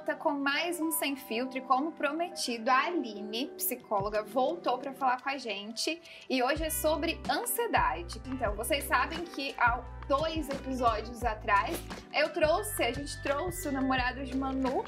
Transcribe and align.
volta 0.00 0.14
com 0.14 0.30
mais 0.30 0.80
um 0.80 0.90
Sem 0.90 1.14
Filtro 1.14 1.58
e 1.58 1.60
como 1.60 1.92
prometido, 1.92 2.70
a 2.70 2.86
Aline, 2.86 3.48
psicóloga, 3.48 4.22
voltou 4.22 4.78
para 4.78 4.94
falar 4.94 5.20
com 5.20 5.28
a 5.28 5.36
gente 5.36 6.00
e 6.28 6.42
hoje 6.42 6.64
é 6.64 6.70
sobre 6.70 7.20
ansiedade. 7.28 8.18
Então, 8.24 8.54
vocês 8.54 8.84
sabem 8.84 9.18
que 9.24 9.54
há 9.58 9.78
dois 10.08 10.48
episódios 10.48 11.22
atrás 11.22 11.78
eu 12.14 12.32
trouxe, 12.32 12.82
a 12.82 12.92
gente 12.92 13.22
trouxe 13.22 13.68
o 13.68 13.72
namorado 13.72 14.24
de 14.24 14.34
Manu. 14.34 14.84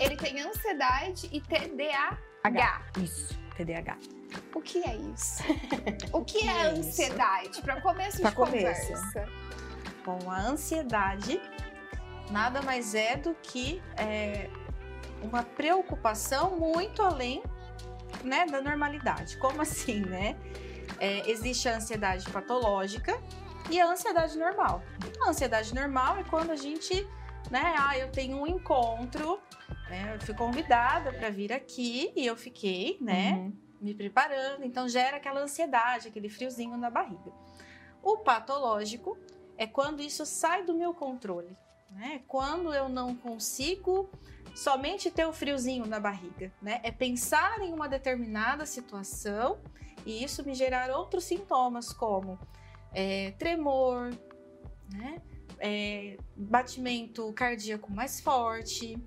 Ele 0.00 0.16
tem 0.16 0.40
ansiedade 0.40 1.28
e 1.30 1.38
TDAH. 1.38 2.18
H. 2.42 2.82
Isso, 3.02 3.38
TDAH. 3.54 3.98
O 4.54 4.62
que 4.62 4.78
é 4.78 4.96
isso? 4.96 5.42
o 6.10 6.24
que 6.24 6.48
é, 6.48 6.52
é 6.52 6.66
ansiedade? 6.68 7.60
Para 7.60 7.82
começo 7.82 8.22
pra 8.22 8.30
de 8.30 8.36
começo. 8.36 8.92
conversa. 8.92 9.28
Bom, 10.06 10.30
a 10.30 10.38
ansiedade 10.38 11.38
nada 12.30 12.62
mais 12.62 12.94
é 12.94 13.16
do 13.16 13.34
que 13.34 13.82
é, 13.96 14.48
uma 15.22 15.42
preocupação 15.42 16.56
muito 16.56 17.02
além 17.02 17.42
né, 18.22 18.46
da 18.46 18.60
normalidade. 18.60 19.36
Como 19.38 19.60
assim, 19.62 20.00
né? 20.00 20.36
É, 20.98 21.28
existe 21.30 21.68
a 21.68 21.76
ansiedade 21.76 22.28
patológica 22.30 23.20
e 23.70 23.80
a 23.80 23.86
ansiedade 23.86 24.38
normal. 24.38 24.82
A 25.24 25.30
ansiedade 25.30 25.74
normal 25.74 26.18
é 26.18 26.24
quando 26.24 26.50
a 26.50 26.56
gente, 26.56 27.06
né, 27.50 27.74
ah, 27.78 27.98
eu 27.98 28.10
tenho 28.10 28.36
um 28.40 28.46
encontro, 28.46 29.40
né, 29.90 30.14
eu 30.14 30.20
fui 30.20 30.34
convidada 30.34 31.12
para 31.12 31.28
vir 31.28 31.52
aqui 31.52 32.12
e 32.16 32.24
eu 32.24 32.36
fiquei, 32.36 32.96
né, 33.00 33.32
uhum. 33.32 33.52
me 33.80 33.94
preparando, 33.94 34.64
então 34.64 34.88
gera 34.88 35.16
aquela 35.16 35.40
ansiedade, 35.40 36.08
aquele 36.08 36.28
friozinho 36.28 36.76
na 36.76 36.88
barriga. 36.88 37.32
O 38.02 38.18
patológico 38.18 39.18
é 39.58 39.66
quando 39.66 40.00
isso 40.00 40.24
sai 40.24 40.62
do 40.62 40.74
meu 40.74 40.94
controle. 40.94 41.56
Né? 41.90 42.22
Quando 42.26 42.74
eu 42.74 42.88
não 42.88 43.14
consigo 43.14 44.10
somente 44.56 45.10
ter 45.10 45.26
o 45.26 45.32
friozinho 45.32 45.86
na 45.86 46.00
barriga, 46.00 46.50
né? 46.62 46.80
É 46.82 46.90
pensar 46.90 47.60
em 47.60 47.72
uma 47.72 47.88
determinada 47.88 48.64
situação 48.64 49.58
e 50.04 50.24
isso 50.24 50.44
me 50.44 50.54
gerar 50.54 50.90
outros 50.90 51.24
sintomas 51.24 51.92
como 51.92 52.38
é, 52.92 53.32
tremor, 53.32 54.10
né? 54.90 55.20
É, 55.58 56.16
batimento 56.34 57.30
cardíaco 57.34 57.92
mais 57.92 58.20
forte, 58.20 58.98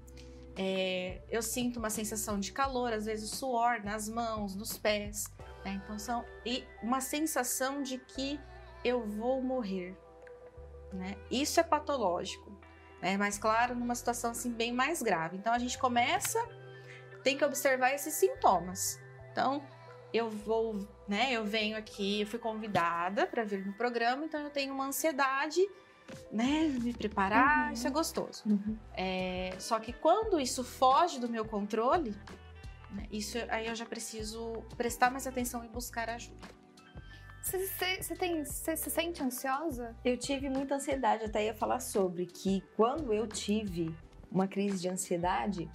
é, 0.56 1.22
eu 1.30 1.42
sinto 1.42 1.78
uma 1.78 1.90
sensação 1.90 2.40
de 2.40 2.52
calor, 2.52 2.94
às 2.94 3.06
vezes 3.06 3.32
suor 3.32 3.84
nas 3.84 4.08
mãos, 4.08 4.56
nos 4.56 4.78
pés, 4.78 5.26
né? 5.66 5.82
Então 5.84 5.98
são 5.98 6.24
e 6.46 6.64
uma 6.84 7.02
sensação 7.02 7.82
de 7.82 7.98
que 7.98 8.40
eu 8.84 9.08
vou 9.08 9.42
morrer, 9.42 9.98
né? 10.94 11.18
Isso 11.32 11.60
é 11.60 11.64
patológico 11.64 12.49
né? 13.02 13.18
Mas 13.18 13.38
claro, 13.38 13.76
numa 13.76 13.96
situação 13.96 14.32
assim 14.32 14.52
bem 14.52 14.72
mais 14.72 15.02
grave. 15.02 15.38
Então 15.38 15.54
a 15.54 15.60
gente 15.60 15.78
começa, 15.78 16.40
tem 17.24 17.38
que 17.38 17.46
observar 17.46 17.94
esses 17.94 18.14
sintomas. 18.14 19.00
Então 19.32 19.64
eu 20.14 20.30
vou, 20.30 20.88
né? 21.08 21.32
Eu 21.32 21.46
venho 21.46 21.78
aqui, 21.78 22.22
eu 22.22 22.28
fui 22.28 22.40
convidada 22.40 23.28
para 23.28 23.44
vir 23.44 23.66
no 23.66 23.74
programa, 23.74 24.26
então 24.26 24.42
eu 24.42 24.50
tenho 24.50 24.74
uma 24.74 24.88
ansiedade, 24.88 25.62
né? 26.32 26.68
Me 26.82 26.94
preparar, 26.94 27.68
uhum. 27.68 27.74
isso 27.74 27.88
é 27.88 27.92
gostoso. 27.92 28.44
Uhum. 28.46 28.78
É, 28.94 29.56
só 29.60 29.80
que 29.80 29.94
quando 29.94 30.40
isso 30.40 30.64
foge 30.64 31.20
do 31.20 31.30
meu 31.30 31.46
controle, 31.46 32.16
né, 32.92 33.06
isso 33.12 33.38
aí 33.50 33.68
eu 33.68 33.76
já 33.76 33.86
preciso 33.86 34.64
prestar 34.76 35.12
mais 35.12 35.28
atenção 35.28 35.64
e 35.64 35.68
buscar 35.68 36.10
ajuda. 36.10 36.59
Você, 37.42 38.16
tem, 38.16 38.44
você 38.44 38.76
se 38.76 38.90
sente 38.90 39.24
ansiosa? 39.24 39.96
Eu 40.04 40.18
tive 40.18 40.50
muita 40.50 40.76
ansiedade, 40.76 41.26
até 41.26 41.46
ia 41.46 41.54
falar 41.54 41.80
sobre 41.80 42.26
que 42.26 42.62
quando 42.76 43.14
eu 43.14 43.28
tive 43.28 43.96
uma 44.32 44.48
crise 44.48 44.80
de 44.82 44.90
ansiedade, 44.90 45.70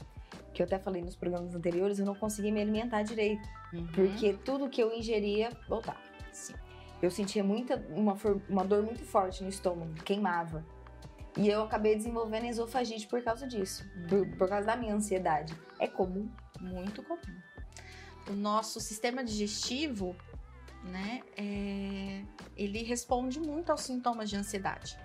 que 0.53 0.63
eu 0.63 0.67
até 0.67 0.79
falei 0.79 1.03
nos 1.03 1.17
programas 1.17 1.55
anteriores, 1.55 1.99
eu 1.99 2.07
não 2.07 2.15
conseguia 2.15 2.53
me 2.53 2.61
alimentar 2.61 3.03
direito, 3.03 3.49
uhum. 3.73 3.87
porque 3.89 4.35
tudo 4.45 4.69
que 4.69 4.81
eu 4.81 4.93
ingeria 4.93 5.51
voltava. 5.69 5.99
Sim. 6.33 6.55
Eu 7.03 7.11
sentia 7.11 7.43
muita 7.43 7.77
uma, 7.91 8.17
uma 8.49 8.65
dor 8.65 8.83
muito 8.83 9.03
forte 9.05 9.43
no 9.43 9.49
estômago, 9.49 9.93
queimava. 10.05 10.65
E 11.37 11.49
eu 11.49 11.65
acabei 11.65 11.97
desenvolvendo 11.97 12.45
esofagite 12.45 13.09
por 13.09 13.23
causa 13.23 13.47
disso, 13.47 13.85
uhum. 13.97 14.07
por, 14.07 14.39
por 14.39 14.49
causa 14.49 14.67
da 14.67 14.77
minha 14.77 14.95
ansiedade. 14.95 15.55
É 15.81 15.89
comum, 15.89 16.31
muito 16.61 17.03
comum. 17.03 17.21
O 18.29 18.33
nosso 18.33 18.81
sistema 18.81 19.25
digestivo 19.25 20.17
né, 20.85 21.23
é, 21.37 22.25
ele 22.57 22.83
responde 22.83 23.41
muito 23.41 23.71
aos 23.71 23.83
sintomas 23.83 24.29
de 24.29 24.37
ansiedade. 24.37 24.99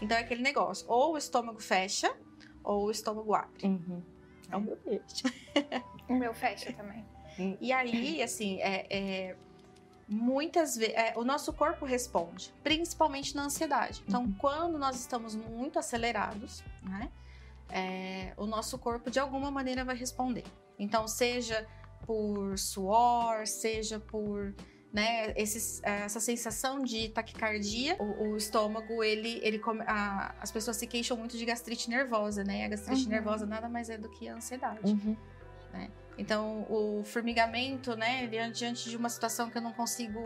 Então 0.00 0.16
é 0.16 0.20
aquele 0.20 0.42
negócio, 0.42 0.86
ou 0.88 1.14
o 1.14 1.18
estômago 1.18 1.60
fecha, 1.60 2.14
ou 2.62 2.86
o 2.86 2.90
estômago 2.90 3.34
abre. 3.34 3.66
Uhum. 3.66 4.02
É 4.50 4.56
o 4.56 4.60
meu 4.60 4.76
peixe. 4.76 5.22
o 6.08 6.14
meu 6.14 6.34
fecha 6.34 6.72
também. 6.72 7.04
E 7.60 7.72
aí, 7.72 8.22
assim, 8.22 8.60
é, 8.60 8.86
é 8.90 9.36
muitas 10.08 10.76
vezes 10.76 10.94
é, 10.94 11.14
o 11.16 11.24
nosso 11.24 11.52
corpo 11.52 11.86
responde, 11.86 12.52
principalmente 12.62 13.34
na 13.34 13.44
ansiedade. 13.44 14.02
Então, 14.06 14.24
uhum. 14.24 14.34
quando 14.38 14.78
nós 14.78 14.96
estamos 14.96 15.34
muito 15.34 15.78
acelerados, 15.78 16.62
né, 16.82 17.10
é, 17.70 18.34
o 18.36 18.46
nosso 18.46 18.78
corpo 18.78 19.10
de 19.10 19.18
alguma 19.18 19.50
maneira 19.50 19.84
vai 19.84 19.96
responder. 19.96 20.44
Então, 20.78 21.08
seja 21.08 21.66
por 22.04 22.58
suor, 22.58 23.46
seja 23.46 23.98
por 23.98 24.54
né, 24.92 25.32
essa 25.34 26.20
sensação 26.20 26.82
de 26.82 27.08
taquicardia, 27.08 27.96
o, 27.98 28.32
o 28.32 28.36
estômago, 28.36 29.02
ele, 29.02 29.40
ele 29.42 29.60
a, 29.86 30.34
as 30.38 30.50
pessoas 30.50 30.76
se 30.76 30.86
queixam 30.86 31.16
muito 31.16 31.38
de 31.38 31.44
gastrite 31.46 31.88
nervosa, 31.88 32.44
né? 32.44 32.66
A 32.66 32.68
gastrite 32.68 33.04
uhum. 33.04 33.10
nervosa 33.10 33.46
nada 33.46 33.68
mais 33.68 33.88
é 33.88 33.96
do 33.96 34.10
que 34.10 34.28
a 34.28 34.34
ansiedade, 34.34 34.80
uhum. 34.84 35.16
né? 35.72 35.90
Então, 36.18 36.66
o 36.68 37.02
formigamento, 37.04 37.96
né, 37.96 38.26
diante 38.26 38.90
de 38.90 38.96
uma 38.96 39.08
situação 39.08 39.48
que 39.48 39.56
eu 39.56 39.62
não 39.62 39.72
consigo 39.72 40.20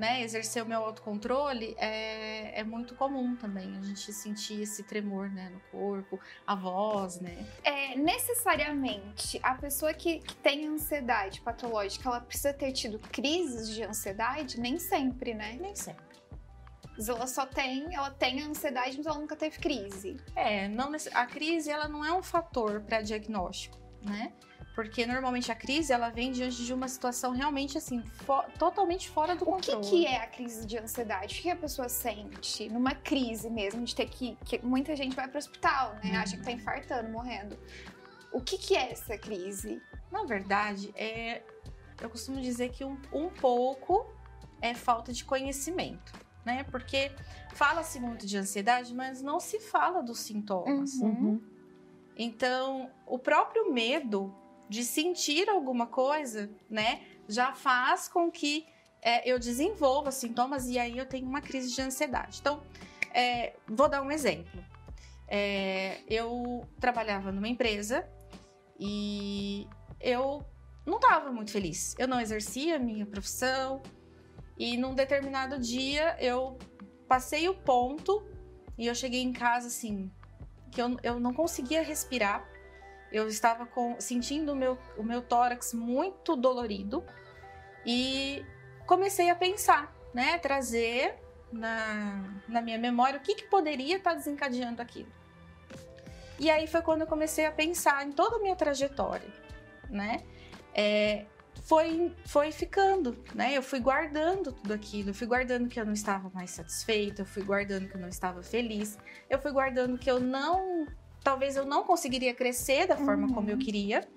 né, 0.00 0.22
exercer 0.22 0.62
o 0.62 0.66
meu 0.66 0.82
autocontrole, 0.82 1.76
é, 1.76 2.58
é 2.58 2.64
muito 2.64 2.94
comum 2.94 3.36
também 3.36 3.76
a 3.76 3.82
gente 3.82 4.10
sentir 4.14 4.62
esse 4.62 4.82
tremor 4.82 5.28
né, 5.28 5.50
no 5.50 5.60
corpo, 5.70 6.18
a 6.46 6.54
voz, 6.54 7.20
né? 7.20 7.46
É, 7.62 7.94
necessariamente, 7.96 9.38
a 9.42 9.54
pessoa 9.56 9.92
que, 9.92 10.20
que 10.20 10.34
tem 10.36 10.66
ansiedade 10.66 11.42
patológica, 11.42 12.08
ela 12.08 12.20
precisa 12.22 12.54
ter 12.54 12.72
tido 12.72 12.98
crises 12.98 13.68
de 13.68 13.82
ansiedade? 13.82 14.58
Nem 14.58 14.78
sempre, 14.78 15.34
né? 15.34 15.58
Nem 15.60 15.76
sempre. 15.76 16.02
Ela 17.06 17.26
só 17.26 17.44
tem, 17.44 17.94
ela 17.94 18.10
tem 18.10 18.42
ansiedade, 18.42 18.96
mas 18.96 19.04
ela 19.04 19.18
nunca 19.18 19.36
teve 19.36 19.58
crise. 19.58 20.16
É, 20.34 20.66
não, 20.66 20.92
a 21.12 21.26
crise 21.26 21.70
ela 21.70 21.88
não 21.88 22.02
é 22.02 22.12
um 22.12 22.22
fator 22.22 22.80
para 22.80 23.02
diagnóstico, 23.02 23.78
né? 24.02 24.32
Porque 24.74 25.04
normalmente 25.04 25.50
a 25.50 25.54
crise 25.54 25.92
ela 25.92 26.10
vem 26.10 26.30
diante 26.30 26.64
de 26.64 26.72
uma 26.72 26.86
situação 26.86 27.32
realmente 27.32 27.76
assim, 27.76 28.02
fo 28.24 28.42
totalmente 28.58 29.10
fora 29.10 29.34
do 29.34 29.42
o 29.42 29.46
controle. 29.46 29.78
O 29.78 29.80
que, 29.80 29.90
que, 29.90 30.06
é 30.06 30.22
a 30.22 30.26
crise 30.26 30.64
de 30.64 30.78
ansiedade? 30.78 31.38
O 31.38 31.42
que 31.42 31.50
a 31.50 31.56
pessoa 31.56 31.88
sente 31.88 32.68
numa 32.68 32.94
crise 32.94 33.50
mesmo, 33.50 33.84
de 33.84 33.94
ter 33.94 34.08
que. 34.08 34.36
que 34.44 34.64
muita 34.64 34.94
gente 34.94 35.14
vai 35.14 35.26
para 35.26 35.36
o 35.36 35.38
hospital, 35.38 35.94
né? 36.02 36.12
Uhum. 36.12 36.18
Acha 36.18 36.36
que 36.36 36.42
tá 36.44 36.52
infartando, 36.52 37.10
morrendo. 37.10 37.58
O 38.32 38.40
que, 38.40 38.56
que 38.56 38.76
é 38.76 38.92
essa 38.92 39.18
crise? 39.18 39.82
Na 40.10 40.24
verdade, 40.24 40.92
é, 40.94 41.42
eu 42.00 42.08
costumo 42.08 42.40
dizer 42.40 42.70
que 42.70 42.84
um, 42.84 42.96
um 43.12 43.28
pouco 43.28 44.06
é 44.60 44.74
falta 44.74 45.12
de 45.12 45.24
conhecimento. 45.24 46.12
Né? 46.44 46.64
Porque 46.70 47.10
fala-se 47.52 48.00
muito 48.00 48.26
de 48.26 48.36
ansiedade, 48.38 48.94
mas 48.94 49.20
não 49.20 49.38
se 49.38 49.60
fala 49.60 50.02
dos 50.02 50.20
sintomas. 50.20 50.94
Uhum. 50.94 51.40
Então, 52.16 52.90
o 53.06 53.18
próprio 53.18 53.72
medo 53.72 54.34
de 54.70 54.84
sentir 54.84 55.50
alguma 55.50 55.88
coisa, 55.88 56.48
né, 56.70 57.02
já 57.28 57.52
faz 57.52 58.06
com 58.06 58.30
que 58.30 58.64
é, 59.02 59.28
eu 59.28 59.36
desenvolva 59.36 60.12
sintomas 60.12 60.68
e 60.68 60.78
aí 60.78 60.96
eu 60.96 61.04
tenho 61.04 61.26
uma 61.26 61.40
crise 61.40 61.74
de 61.74 61.82
ansiedade. 61.82 62.38
Então, 62.40 62.62
é, 63.12 63.54
vou 63.66 63.88
dar 63.88 64.00
um 64.00 64.12
exemplo. 64.12 64.64
É, 65.26 65.98
eu 66.06 66.64
trabalhava 66.78 67.32
numa 67.32 67.48
empresa 67.48 68.08
e 68.78 69.66
eu 70.00 70.44
não 70.86 70.96
estava 70.96 71.32
muito 71.32 71.50
feliz. 71.50 71.96
Eu 71.98 72.06
não 72.06 72.20
exercia 72.20 72.76
a 72.76 72.78
minha 72.78 73.04
profissão 73.04 73.82
e 74.56 74.76
num 74.76 74.94
determinado 74.94 75.58
dia 75.58 76.16
eu 76.20 76.56
passei 77.08 77.48
o 77.48 77.54
ponto 77.54 78.24
e 78.78 78.86
eu 78.86 78.94
cheguei 78.94 79.20
em 79.20 79.32
casa 79.32 79.66
assim 79.66 80.12
que 80.70 80.80
eu, 80.80 80.96
eu 81.02 81.18
não 81.18 81.34
conseguia 81.34 81.82
respirar 81.82 82.48
eu 83.12 83.28
estava 83.28 83.66
com, 83.66 83.96
sentindo 84.00 84.52
o 84.52 84.56
meu, 84.56 84.78
o 84.96 85.02
meu 85.02 85.22
tórax 85.22 85.74
muito 85.74 86.36
dolorido 86.36 87.04
e 87.84 88.44
comecei 88.86 89.30
a 89.30 89.34
pensar, 89.34 89.94
né, 90.14 90.38
trazer 90.38 91.16
na, 91.52 92.24
na 92.48 92.60
minha 92.60 92.78
memória 92.78 93.18
o 93.18 93.22
que, 93.22 93.34
que 93.34 93.44
poderia 93.44 93.96
estar 93.96 94.14
desencadeando 94.14 94.80
aquilo. 94.80 95.10
E 96.38 96.50
aí 96.50 96.66
foi 96.66 96.80
quando 96.80 97.02
eu 97.02 97.06
comecei 97.06 97.44
a 97.44 97.52
pensar 97.52 98.06
em 98.06 98.12
toda 98.12 98.36
a 98.36 98.38
minha 98.38 98.56
trajetória, 98.56 99.28
né? 99.90 100.22
É, 100.72 101.26
foi, 101.64 102.14
foi 102.24 102.50
ficando, 102.50 103.16
né? 103.34 103.52
Eu 103.54 103.62
fui 103.62 103.78
guardando 103.78 104.50
tudo 104.50 104.72
aquilo, 104.72 105.10
eu 105.10 105.14
fui 105.14 105.26
guardando 105.26 105.68
que 105.68 105.78
eu 105.78 105.84
não 105.84 105.92
estava 105.92 106.30
mais 106.30 106.50
satisfeita, 106.50 107.22
eu 107.22 107.26
fui 107.26 107.42
guardando 107.42 107.88
que 107.88 107.94
eu 107.94 108.00
não 108.00 108.08
estava 108.08 108.42
feliz, 108.42 108.98
eu 109.28 109.38
fui 109.38 109.52
guardando 109.52 109.98
que 109.98 110.10
eu 110.10 110.18
não 110.18 110.86
talvez 111.22 111.56
eu 111.56 111.64
não 111.64 111.84
conseguiria 111.84 112.34
crescer 112.34 112.86
da 112.86 112.96
forma 112.96 113.26
Uhum. 113.28 113.34
como 113.34 113.50
eu 113.50 113.58
queria. 113.58 114.08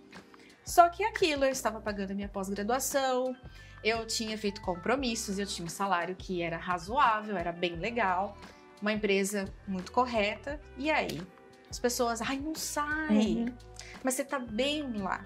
Só 0.65 0.87
que 0.89 1.03
aquilo, 1.03 1.43
eu 1.43 1.51
estava 1.51 1.81
pagando 1.81 2.11
a 2.11 2.13
minha 2.13 2.29
pós-graduação, 2.29 3.35
eu 3.83 4.05
tinha 4.07 4.37
feito 4.37 4.61
compromissos, 4.61 5.37
eu 5.37 5.45
tinha 5.45 5.65
um 5.65 5.69
salário 5.69 6.15
que 6.15 6.41
era 6.41 6.55
razoável, 6.57 7.35
era 7.35 7.51
bem 7.51 7.75
legal, 7.75 8.37
uma 8.81 8.93
empresa 8.93 9.45
muito 9.67 9.91
correta. 9.91 10.59
E 10.77 10.89
aí? 10.89 11.21
As 11.69 11.79
pessoas, 11.79 12.21
ai, 12.21 12.37
não 12.39 12.55
sai, 12.55 13.17
Uhum. 13.17 13.53
mas 14.03 14.13
você 14.13 14.23
tá 14.23 14.39
bem 14.39 14.83
lá. 14.93 15.25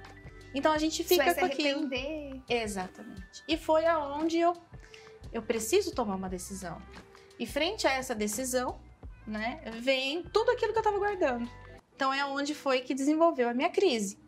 Então 0.55 0.71
a 0.71 0.77
gente 0.79 1.03
fica 1.03 1.35
com 1.35 1.45
aquilo. 1.45 1.87
Exatamente. 2.49 3.43
E 3.47 3.57
foi 3.57 3.85
aonde 3.85 4.39
eu, 4.39 4.53
eu 5.31 5.41
preciso 5.43 5.93
tomar 5.93 6.15
uma 6.15 6.29
decisão. 6.29 6.81
E 7.37 7.45
frente 7.45 7.85
a 7.85 7.91
essa 7.91 8.15
decisão, 8.15 8.79
né, 9.27 9.61
vem 9.81 10.23
tudo 10.23 10.49
aquilo 10.51 10.71
que 10.71 10.79
eu 10.79 10.81
estava 10.81 10.97
guardando. 10.97 11.47
Então 11.97 12.13
é 12.13 12.23
onde 12.23 12.53
foi 12.53 12.81
que 12.81 12.93
desenvolveu 12.93 13.49
a 13.49 13.55
minha 13.55 13.69
crise. 13.71 14.19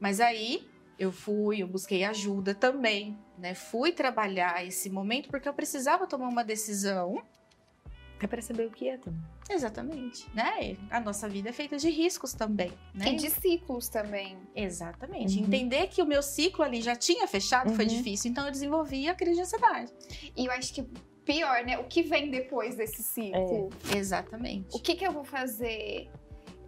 Mas 0.00 0.20
aí 0.20 0.66
eu 0.98 1.12
fui, 1.12 1.62
eu 1.62 1.66
busquei 1.68 2.02
ajuda 2.02 2.54
também, 2.54 3.14
né? 3.36 3.52
Fui 3.54 3.92
trabalhar 3.92 4.64
esse 4.66 4.88
momento 4.88 5.28
porque 5.28 5.46
eu 5.46 5.52
precisava 5.52 6.06
tomar 6.06 6.28
uma 6.28 6.42
decisão. 6.42 7.22
É 8.22 8.26
pra 8.26 8.40
saber 8.40 8.66
o 8.66 8.70
que 8.70 8.88
é 8.88 8.96
também. 8.96 9.20
Exatamente, 9.50 10.26
né? 10.34 10.78
A 10.90 10.98
nossa 10.98 11.28
vida 11.28 11.50
é 11.50 11.52
feita 11.52 11.76
de 11.76 11.90
riscos 11.90 12.32
também, 12.32 12.72
né? 12.94 13.10
E 13.12 13.16
de 13.16 13.28
ciclos 13.28 13.88
também. 13.90 14.38
Exatamente. 14.56 15.38
Uhum. 15.38 15.44
Entender 15.44 15.88
que 15.88 16.00
o 16.00 16.06
meu 16.06 16.22
ciclo 16.22 16.64
ali 16.64 16.80
já 16.80 16.96
tinha 16.96 17.26
fechado 17.28 17.70
foi 17.74 17.84
Uhum. 17.84 17.90
difícil, 17.96 18.30
então 18.30 18.46
eu 18.46 18.50
desenvolvi 18.50 19.08
a 19.08 19.14
crise 19.14 19.34
de 19.36 19.42
ansiedade. 19.42 19.92
E 20.34 20.46
eu 20.46 20.52
acho 20.52 20.72
que 20.72 20.82
pior, 21.24 21.62
né? 21.64 21.78
O 21.78 21.84
que 21.84 22.02
vem 22.02 22.30
depois 22.30 22.74
desse 22.76 23.02
ciclo? 23.02 23.68
Exatamente. 23.94 24.74
O 24.74 24.80
que, 24.80 24.96
que 24.96 25.06
eu 25.06 25.12
vou 25.12 25.24
fazer? 25.24 26.10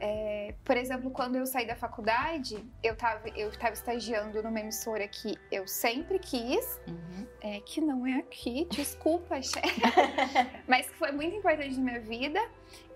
É, 0.02 0.54
por 0.64 0.78
exemplo, 0.78 1.10
quando 1.10 1.36
eu 1.36 1.44
saí 1.44 1.66
da 1.66 1.76
faculdade, 1.76 2.64
eu 2.82 2.94
estava 2.94 3.28
eu 3.36 3.52
tava 3.52 3.74
estagiando 3.74 4.42
numa 4.42 4.58
emissora 4.58 5.06
que 5.06 5.36
eu 5.52 5.68
sempre 5.68 6.18
quis, 6.18 6.80
Uhum. 6.88 7.26
é, 7.42 7.60
que 7.60 7.82
não 7.82 8.06
é 8.06 8.14
aqui, 8.14 8.66
desculpa, 8.70 9.40
chefe, 9.42 9.60
mas 10.66 10.86
que 10.88 10.96
foi 10.96 11.12
muito 11.12 11.36
importante 11.36 11.76
na 11.76 11.82
minha 11.82 12.00
vida. 12.00 12.40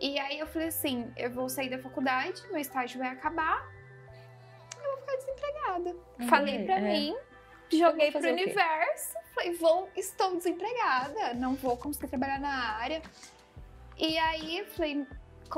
E 0.01 0.19
aí 0.19 0.39
eu 0.39 0.47
falei 0.47 0.69
assim: 0.69 1.13
eu 1.15 1.31
vou 1.31 1.49
sair 1.51 1.69
da 1.69 1.79
faculdade, 1.79 2.43
meu 2.51 2.59
estágio 2.59 2.99
vai 2.99 3.09
acabar, 3.09 3.71
eu 4.83 4.91
vou 4.91 5.01
ficar 5.01 5.17
desempregada. 5.17 5.97
Falei 6.31 6.65
pra 6.65 6.79
é. 6.79 6.81
mim, 6.81 7.17
joguei 7.71 8.13
pro 8.13 8.27
universo, 8.27 9.15
falei: 9.35 9.53
vou, 9.57 9.91
estou 9.95 10.37
desempregada, 10.37 11.35
não 11.35 11.55
vou 11.55 11.77
conseguir 11.77 12.09
trabalhar 12.09 12.41
na 12.41 12.77
área. 12.79 13.03
E 13.99 14.17
aí 14.17 14.59
eu 14.61 14.67
falei: 14.69 15.07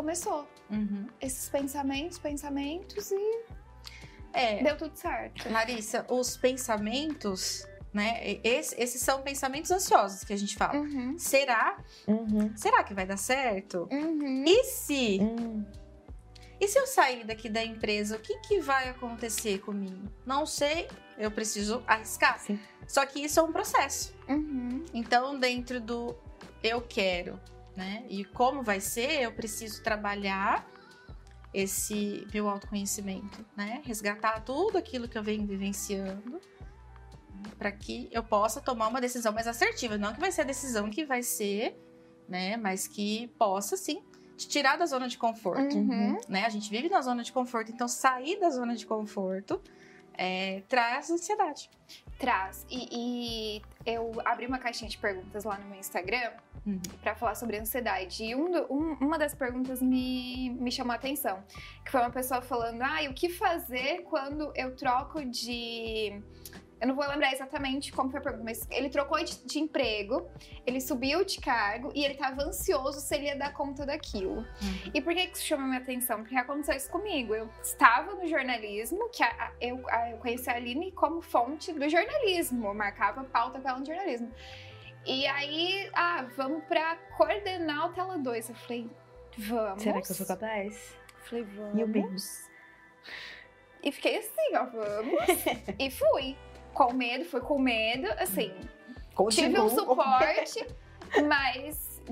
começou 0.00 0.46
Uhum. 0.70 1.06
esses 1.20 1.48
pensamentos, 1.48 2.18
pensamentos 2.18 3.10
e 3.10 3.44
É, 4.32 4.62
deu 4.62 4.76
tudo 4.76 4.94
certo. 4.94 5.48
Larissa, 5.50 6.04
os 6.10 6.36
pensamentos, 6.36 7.66
né? 7.94 8.38
esse- 8.44 8.78
esses 8.78 9.00
são 9.00 9.22
pensamentos 9.22 9.70
ansiosos 9.70 10.22
que 10.24 10.32
a 10.34 10.36
gente 10.36 10.54
fala. 10.54 10.78
Uhum. 10.78 11.18
Será? 11.18 11.78
Uhum. 12.06 12.54
Será 12.54 12.84
que 12.84 12.92
vai 12.92 13.06
dar 13.06 13.16
certo? 13.16 13.88
Uhum. 13.90 14.44
E 14.46 14.64
se? 14.64 15.18
Hum. 15.22 15.64
E 16.60 16.68
se 16.68 16.78
eu 16.78 16.86
sair 16.86 17.24
daqui 17.24 17.48
da 17.48 17.62
empresa, 17.64 18.16
o 18.16 18.18
que, 18.20 18.38
que 18.40 18.60
vai 18.60 18.88
acontecer 18.90 19.58
comigo? 19.60 20.10
Não 20.26 20.44
sei, 20.46 20.88
eu 21.16 21.30
preciso 21.30 21.82
arriscar. 21.86 22.38
Sim. 22.40 22.58
Só 22.86 23.04
que 23.06 23.20
isso 23.20 23.40
é 23.40 23.42
um 23.42 23.52
processo. 23.52 24.14
Uhum. 24.28 24.84
Então, 24.92 25.38
dentro 25.38 25.80
do 25.80 26.14
eu 26.62 26.80
quero, 26.82 27.38
né? 27.76 28.04
E 28.08 28.24
como 28.24 28.62
vai 28.62 28.80
ser, 28.80 29.20
eu 29.22 29.32
preciso 29.32 29.82
trabalhar 29.82 30.66
esse 31.52 32.26
meu 32.32 32.48
autoconhecimento, 32.48 33.44
né? 33.56 33.82
Resgatar 33.84 34.40
tudo 34.40 34.76
aquilo 34.78 35.08
que 35.08 35.16
eu 35.16 35.22
venho 35.22 35.46
vivenciando 35.46 36.40
para 37.58 37.70
que 37.70 38.08
eu 38.10 38.22
possa 38.22 38.60
tomar 38.60 38.88
uma 38.88 39.00
decisão 39.00 39.32
mais 39.32 39.46
assertiva, 39.46 39.96
não 39.96 40.12
que 40.12 40.20
vai 40.20 40.32
ser 40.32 40.42
a 40.42 40.44
decisão 40.44 40.90
que 40.90 41.04
vai 41.04 41.22
ser, 41.22 41.80
né, 42.28 42.56
mas 42.56 42.86
que 42.88 43.28
possa 43.38 43.76
sim 43.76 44.02
te 44.36 44.48
tirar 44.48 44.76
da 44.76 44.84
zona 44.84 45.08
de 45.08 45.16
conforto, 45.16 45.76
Uhum. 45.76 46.18
né? 46.28 46.44
A 46.44 46.48
gente 46.50 46.68
vive 46.68 46.88
na 46.90 47.00
zona 47.00 47.22
de 47.22 47.32
conforto, 47.32 47.70
então 47.72 47.88
sair 47.88 48.38
da 48.38 48.50
zona 48.50 48.74
de 48.74 48.84
conforto 48.84 49.62
é, 50.12 50.62
traz 50.68 51.10
ansiedade. 51.10 51.70
Traz. 52.18 52.66
E, 52.68 52.88
e 52.90 53.62
eu 53.86 54.12
abri 54.24 54.46
uma 54.46 54.58
caixinha 54.58 54.90
de 54.90 54.98
perguntas 54.98 55.44
lá 55.44 55.56
no 55.58 55.66
meu 55.66 55.78
Instagram 55.78 56.32
Uhum. 56.66 56.80
pra 57.00 57.14
falar 57.14 57.34
sobre 57.36 57.56
ansiedade. 57.58 58.24
E 58.24 58.34
um 58.34 58.50
um- 58.70 58.94
uma 59.00 59.16
das 59.18 59.34
perguntas 59.34 59.80
me, 59.80 60.50
me 60.58 60.72
chamou 60.72 60.92
a 60.92 60.96
atenção. 60.96 61.42
Que 61.84 61.92
foi 61.92 62.00
uma 62.00 62.10
pessoa 62.10 62.42
falando, 62.42 62.82
ah, 62.82 62.98
o 63.08 63.14
que 63.14 63.28
fazer 63.28 64.02
quando 64.02 64.50
eu 64.56 64.74
troco 64.74 65.24
de... 65.24 66.20
Eu 66.78 66.88
não 66.88 66.94
vou 66.94 67.08
lembrar 67.08 67.32
exatamente 67.32 67.90
como 67.90 68.10
foi 68.10 68.20
a 68.20 68.22
pergunta, 68.22 68.44
mas 68.44 68.66
ele 68.70 68.90
trocou 68.90 69.16
de, 69.24 69.42
de 69.46 69.58
emprego, 69.58 70.28
ele 70.66 70.78
subiu 70.78 71.24
de 71.24 71.40
cargo 71.40 71.90
e 71.94 72.04
ele 72.04 72.14
tava 72.16 72.42
ansioso 72.42 73.00
se 73.00 73.14
ele 73.14 73.26
ia 73.26 73.36
dar 73.36 73.50
conta 73.54 73.86
daquilo. 73.86 74.40
Uhum. 74.40 74.90
E 74.92 75.00
por 75.00 75.14
que 75.14 75.20
isso 75.22 75.42
chama 75.42 75.66
minha 75.66 75.78
atenção? 75.80 76.18
Porque 76.18 76.36
aconteceu 76.36 76.76
isso 76.76 76.90
comigo. 76.90 77.34
Eu 77.34 77.48
estava 77.62 78.14
no 78.14 78.26
jornalismo, 78.26 79.08
que 79.08 79.22
a- 79.22 79.28
a- 79.38 79.52
eu, 79.58 79.82
a- 79.88 80.10
eu 80.10 80.18
conheci 80.18 80.50
a 80.50 80.54
Aline 80.56 80.92
como 80.92 81.22
fonte 81.22 81.72
do 81.72 81.88
jornalismo, 81.88 82.66
eu 82.66 82.74
marcava 82.74 83.24
pauta 83.24 83.58
com 83.58 83.68
ela 83.68 83.78
no 83.78 83.86
jornalismo. 83.86 84.30
E 85.06 85.26
aí, 85.26 85.88
ah, 85.94 86.26
vamos 86.36 86.64
pra 86.64 86.96
coordenar 87.16 87.86
o 87.86 87.92
Tela 87.92 88.18
2. 88.18 88.48
Eu 88.48 88.54
falei, 88.56 88.90
vamos. 89.38 89.82
Será 89.82 90.02
que 90.02 90.10
eu 90.10 90.14
sou 90.16 90.26
capaz? 90.26 90.96
Falei, 91.24 91.44
vamos. 91.44 91.74
Meu. 91.88 92.12
E 93.82 93.92
fiquei 93.92 94.18
assim, 94.18 94.54
ó, 94.56 94.66
vamos. 94.66 95.14
e 95.78 95.90
fui. 95.90 96.36
Com 96.74 96.92
medo, 96.92 97.24
fui 97.24 97.40
com 97.40 97.58
medo, 97.58 98.06
assim. 98.18 98.52
Tive 99.30 99.58
um 99.58 99.68
suporte, 99.70 100.66
mas 101.26 102.02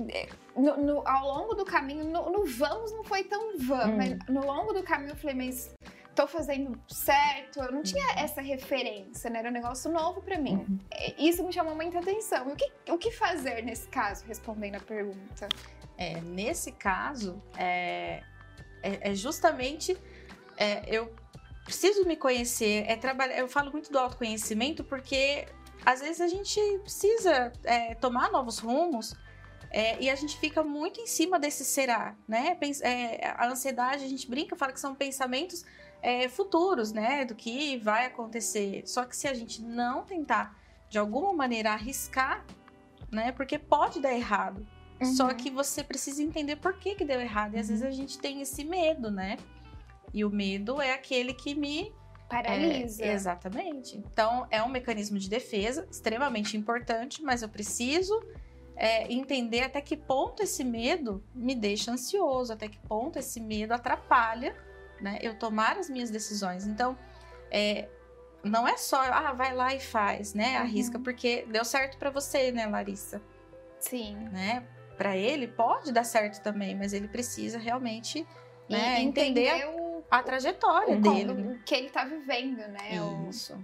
no- 0.55 0.77
no- 0.77 1.07
ao 1.07 1.23
longo 1.27 1.53
do 1.53 1.63
caminho, 1.63 2.03
no, 2.05 2.31
no 2.31 2.45
vamos 2.47 2.91
não 2.91 3.03
foi 3.03 3.23
tão 3.25 3.59
vamos, 3.59 3.93
Hum. 3.93 3.97
mas 3.97 4.17
no 4.27 4.43
longo 4.43 4.73
do 4.73 4.81
caminho 4.81 5.11
eu 5.11 5.15
falei, 5.15 5.35
mas 5.35 5.75
tô 6.15 6.25
fazendo 6.27 6.79
certo, 6.87 7.59
eu 7.59 7.71
não 7.71 7.83
tinha 7.83 8.13
essa 8.17 8.41
referência, 8.41 9.29
né? 9.29 9.39
Era 9.39 9.49
um 9.49 9.53
negócio 9.53 9.91
novo 9.91 10.21
pra 10.21 10.37
mim. 10.37 10.55
Uhum. 10.55 10.79
Isso 11.17 11.43
me 11.43 11.51
chamou 11.51 11.75
muita 11.75 11.99
atenção. 11.99 12.49
E 12.49 12.53
o 12.53 12.55
que, 12.55 12.71
o 12.91 12.97
que 12.97 13.11
fazer 13.11 13.61
nesse 13.63 13.87
caso, 13.89 14.25
respondendo 14.25 14.75
a 14.75 14.79
pergunta? 14.79 15.49
É, 15.97 16.19
nesse 16.21 16.71
caso, 16.71 17.41
é, 17.57 18.23
é, 18.81 19.11
é 19.11 19.13
justamente 19.13 19.95
é, 20.57 20.83
eu 20.87 21.13
preciso 21.65 22.05
me 22.05 22.15
conhecer, 22.15 22.85
é 22.87 22.95
trabalhar. 22.95 23.37
Eu 23.37 23.47
falo 23.47 23.71
muito 23.71 23.91
do 23.91 23.99
autoconhecimento 23.99 24.83
porque 24.83 25.45
às 25.85 25.99
vezes 25.99 26.21
a 26.21 26.27
gente 26.27 26.59
precisa 26.79 27.51
é, 27.63 27.93
tomar 27.95 28.31
novos 28.31 28.59
rumos 28.59 29.15
é, 29.69 30.01
e 30.01 30.09
a 30.09 30.15
gente 30.15 30.37
fica 30.37 30.63
muito 30.63 31.01
em 31.01 31.07
cima 31.07 31.37
desse 31.37 31.65
será, 31.65 32.15
né? 32.27 32.55
Pens- 32.55 32.81
é, 32.81 33.19
a 33.35 33.47
ansiedade, 33.47 34.05
a 34.05 34.07
gente 34.07 34.29
brinca, 34.29 34.55
fala 34.55 34.71
que 34.71 34.79
são 34.79 34.95
pensamentos 34.95 35.65
é, 36.05 36.29
futuros, 36.29 36.91
né? 36.93 37.25
Do 37.25 37.33
que 37.33 37.77
vai 37.77 38.05
acontecer. 38.05 38.83
Só 38.85 39.03
que 39.05 39.15
se 39.17 39.27
a 39.27 39.33
gente 39.33 39.59
não 39.63 40.03
tentar 40.03 40.55
de 40.87 40.99
alguma 40.99 41.33
maneira 41.33 41.71
arriscar, 41.71 42.45
né? 43.11 43.31
Porque 43.31 43.57
pode 43.57 43.99
dar 43.99 44.13
errado. 44.13 44.65
Só 45.17 45.27
Uhum. 45.29 45.35
que 45.35 45.49
você 45.49 45.83
precisa 45.83 46.21
entender 46.21 46.57
por 46.57 46.77
que, 46.77 46.93
que 46.93 47.03
deu 47.03 47.19
errado. 47.19 47.55
E 47.55 47.59
às 47.59 47.67
Uhum. 47.69 47.75
vezes 47.77 47.87
a 47.87 47.91
gente 47.91 48.19
tem 48.19 48.39
esse 48.41 48.63
medo, 48.63 49.09
né? 49.09 49.37
E 50.13 50.23
o 50.23 50.29
medo 50.29 50.79
é 50.79 50.93
aquele 50.93 51.33
que 51.33 51.55
me. 51.55 51.91
Paralisa. 52.29 53.03
É, 53.03 53.11
exatamente. 53.13 53.97
Então, 53.97 54.47
é 54.51 54.61
um 54.61 54.69
mecanismo 54.69 55.17
de 55.17 55.27
defesa 55.29 55.87
extremamente 55.91 56.55
importante, 56.55 57.21
mas 57.23 57.41
eu 57.41 57.49
preciso 57.49 58.13
é, 58.75 59.11
entender 59.11 59.61
até 59.63 59.81
que 59.81 59.95
ponto 59.97 60.41
esse 60.43 60.63
medo 60.63 61.23
me 61.33 61.55
deixa 61.55 61.91
ansioso, 61.91 62.53
até 62.53 62.67
que 62.67 62.77
ponto 62.87 63.17
esse 63.19 63.39
medo 63.39 63.73
atrapalha 63.73 64.55
né, 65.01 65.19
eu 65.21 65.35
tomar 65.35 65.77
as 65.77 65.89
minhas 65.89 66.09
decisões. 66.09 66.65
Então, 66.67 66.97
é, 67.51 67.87
não 68.43 68.67
é 68.67 68.77
só, 68.77 69.01
ah, 69.01 69.33
vai 69.33 69.53
lá 69.55 69.73
e 69.73 69.79
faz, 69.79 70.33
né? 70.33 70.57
Arrisca, 70.57 70.97
Uhum. 70.97 71.03
porque 71.03 71.45
deu 71.49 71.65
certo 71.65 71.97
pra 71.97 72.09
você, 72.09 72.51
né, 72.51 72.65
Larissa? 72.67 73.21
Sim. 73.79 74.15
né? 74.31 74.65
Para 74.97 75.15
ele 75.17 75.47
pode 75.47 75.91
dar 75.91 76.03
certo 76.05 76.41
também, 76.41 76.73
mas 76.75 76.93
ele 76.93 77.07
precisa 77.07 77.57
realmente 77.59 78.25
né, 78.69 79.01
entender 79.01 79.41
entender 79.49 79.67
o, 79.77 80.03
a 80.09 80.23
trajetória 80.23 80.95
Uhum. 80.95 81.01
dele. 81.01 81.33
né? 81.33 81.53
o 81.59 81.63
que 81.63 81.75
ele 81.75 81.89
tá 81.89 82.05
vivendo, 82.05 82.59
né? 82.67 83.01
O- 83.01 83.29
Isso. 83.29 83.57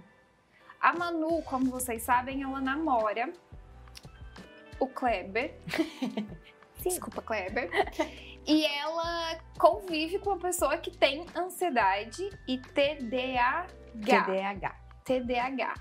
A 0.80 0.92
Manu, 0.92 1.42
como 1.42 1.70
vocês 1.70 2.02
sabem, 2.02 2.42
ela 2.42 2.60
namora 2.60 3.32
o 4.78 4.86
Kleber. 4.86 5.54
Desculpa, 6.84 7.22
Kleber. 7.22 7.70
E 8.46 8.66
ela 8.66 9.38
convive 9.58 10.18
com 10.18 10.30
uma 10.30 10.38
pessoa 10.38 10.76
que 10.78 10.90
tem 10.90 11.24
ansiedade 11.36 12.28
e 12.48 12.58
TDAH. 12.58 13.66
TDAH. 14.00 14.76
TDAH. 15.04 15.74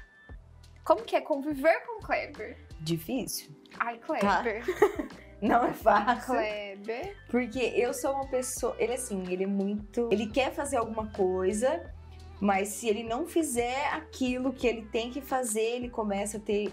Como 0.83 1.03
que 1.03 1.15
é 1.15 1.21
conviver 1.21 1.79
com 1.85 1.99
o 1.99 2.01
Kleber? 2.01 2.57
Difícil? 2.79 3.55
Ai, 3.79 3.97
Kleber. 3.99 4.63
Não 5.41 5.65
é 5.65 5.73
fácil. 5.73 6.33
Kleber. 6.33 7.17
Porque 7.29 7.59
eu 7.59 7.93
sou 7.93 8.13
uma 8.13 8.27
pessoa. 8.27 8.75
Ele, 8.77 8.93
assim, 8.93 9.23
ele 9.31 9.43
é 9.43 9.47
muito. 9.47 10.07
Ele 10.11 10.27
quer 10.27 10.53
fazer 10.53 10.77
alguma 10.77 11.07
coisa, 11.07 11.91
mas 12.39 12.69
se 12.69 12.87
ele 12.87 13.03
não 13.03 13.25
fizer 13.25 13.87
aquilo 13.87 14.53
que 14.53 14.67
ele 14.67 14.83
tem 14.83 15.09
que 15.09 15.19
fazer, 15.19 15.77
ele 15.77 15.89
começa 15.89 16.37
a 16.37 16.39
ter. 16.39 16.71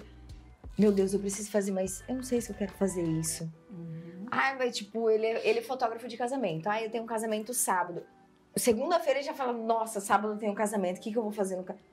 Meu 0.79 0.93
Deus, 0.93 1.15
eu 1.15 1.21
preciso 1.21 1.51
fazer, 1.51 1.73
mas 1.73 2.05
eu 2.07 2.17
não 2.17 2.23
sei 2.23 2.43
se 2.43 2.51
eu 2.51 2.57
quero 2.57 2.73
fazer 2.75 3.03
isso. 3.03 3.51
Ah, 4.31 4.55
mas 4.59 4.77
tipo, 4.77 5.09
ele, 5.11 5.27
é- 5.27 5.49
ele 5.49 5.59
é 5.61 5.63
fotógrafo 5.63 6.07
de 6.09 6.17
casamento. 6.17 6.67
Ah, 6.69 6.83
eu 6.83 6.91
tenho 6.91 7.05
um 7.05 7.07
casamento 7.07 7.53
sábado. 7.55 8.03
Segunda-feira 8.57 9.19
ele 9.21 9.27
já 9.27 9.35
fala: 9.35 9.53
Nossa, 9.53 10.01
sábado 10.01 10.35
eu 10.35 10.39
tenho 10.39 10.53
um 10.53 10.55
casamento, 10.55 10.99
o 10.99 11.01
que, 11.01 11.13
que 11.13 11.19
eu 11.19 11.23
vou 11.23 11.33
fazer 11.33 11.57
no 11.57 11.65
casamento? 11.65 11.89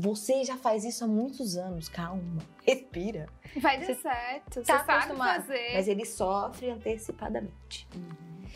Você 0.00 0.44
já 0.44 0.56
faz 0.56 0.84
isso 0.84 1.02
há 1.04 1.06
muitos 1.08 1.56
anos, 1.56 1.88
calma, 1.88 2.38
respira. 2.64 3.28
Vai 3.56 3.80
dar 3.80 3.94
certo. 3.96 4.54
Você 4.54 4.62
Tá 4.62 4.78
sabe 4.84 4.92
acostumado. 4.92 5.42
fazer. 5.42 5.72
Mas 5.74 5.88
ele 5.88 6.04
sofre 6.04 6.70
antecipadamente. 6.70 7.88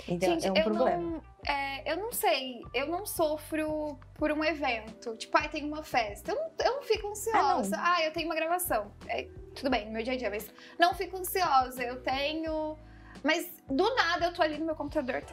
Então 0.06 0.30
Gente, 0.30 0.46
é 0.46 0.52
um 0.52 0.56
eu 0.56 0.64
problema. 0.64 1.02
Não, 1.02 1.22
é, 1.46 1.92
eu 1.92 1.96
não 1.96 2.12
sei, 2.12 2.60
eu 2.74 2.86
não 2.86 3.06
sofro 3.06 3.98
por 4.14 4.30
um 4.30 4.44
evento. 4.44 5.16
Tipo, 5.16 5.38
ai, 5.38 5.48
tem 5.48 5.64
uma 5.64 5.82
festa. 5.82 6.32
Eu 6.32 6.36
não, 6.36 6.50
eu 6.64 6.76
não 6.76 6.82
fico 6.82 7.08
ansiosa. 7.08 7.76
Ah, 7.78 8.02
eu 8.04 8.12
tenho 8.12 8.26
uma 8.26 8.34
gravação. 8.34 8.92
É, 9.08 9.28
tudo 9.54 9.70
bem, 9.70 9.86
no 9.86 9.92
meu 9.92 10.02
dia 10.02 10.14
a 10.14 10.16
dia, 10.16 10.30
mas 10.30 10.50
não 10.78 10.94
fico 10.94 11.16
ansiosa. 11.16 11.82
Eu 11.82 12.02
tenho. 12.02 12.76
Mas 13.22 13.50
do 13.68 13.94
nada 13.94 14.26
eu 14.26 14.32
tô 14.32 14.42
ali 14.42 14.58
no 14.58 14.66
meu 14.66 14.76
computador. 14.76 15.24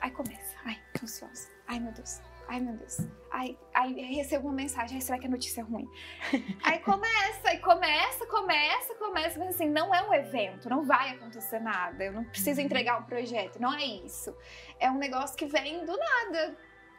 Aí 0.00 0.10
começa. 0.10 0.56
Ai, 0.64 0.78
tô 0.98 1.04
ansiosa. 1.04 1.48
Ai, 1.66 1.78
meu 1.78 1.92
Deus. 1.92 2.20
Ai, 2.48 2.60
meu 2.60 2.74
Deus. 2.76 2.98
Ai, 3.30 3.56
ai, 3.72 3.92
recebo 3.94 4.48
uma 4.48 4.54
mensagem. 4.54 4.96
Ai, 4.96 5.00
será 5.00 5.18
que 5.18 5.26
a 5.26 5.30
notícia 5.30 5.62
é 5.62 5.64
ruim? 5.64 5.88
aí 6.62 6.78
começa, 6.80 7.48
aí 7.48 7.58
começa, 7.60 8.26
começa, 8.26 8.94
começa. 8.96 9.38
Mas 9.38 9.54
assim, 9.54 9.68
não 9.70 9.94
é 9.94 10.02
um 10.06 10.12
evento, 10.12 10.68
não 10.68 10.84
vai 10.84 11.10
acontecer 11.10 11.58
nada. 11.60 12.04
Eu 12.04 12.12
não 12.12 12.24
preciso 12.24 12.60
entregar 12.60 12.98
um 12.98 13.04
projeto, 13.04 13.58
não 13.60 13.72
é 13.74 13.84
isso. 13.84 14.36
É 14.78 14.90
um 14.90 14.98
negócio 14.98 15.36
que 15.36 15.46
vem 15.46 15.84
do 15.86 15.96
nada. 15.96 16.56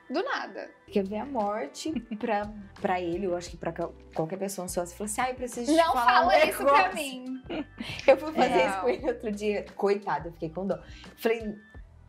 Do 0.09 0.21
nada. 0.21 0.69
Quer 0.87 1.03
ver 1.07 1.17
a 1.17 1.25
morte 1.25 1.91
pra, 2.19 2.51
pra 2.81 2.99
ele, 2.99 3.25
eu 3.25 3.37
acho 3.37 3.49
que 3.51 3.57
pra 3.57 3.71
qual- 3.71 3.93
qualquer 4.13 4.37
pessoa 4.37 4.65
ansiosa. 4.65 4.93
Fala 4.95 5.05
assim, 5.09 5.21
ah, 5.21 5.29
eu 5.29 5.35
preciso 5.35 5.71
te 5.71 5.77
Não 5.77 5.93
fala 5.93 6.27
um 6.27 6.31
isso 6.49 6.57
pra 6.63 6.77
negócio." 6.89 6.95
mim. 6.95 7.43
Eu 8.07 8.17
fui 8.17 8.33
fazer 8.33 8.65
isso 8.67 8.81
com 8.81 8.89
ele 8.89 9.05
outro 9.07 9.31
dia. 9.31 9.65
Coitado, 9.75 10.27
eu 10.29 10.33
fiquei 10.33 10.49
com 10.49 10.65
dó. 10.67 10.79
Falei, 11.17 11.55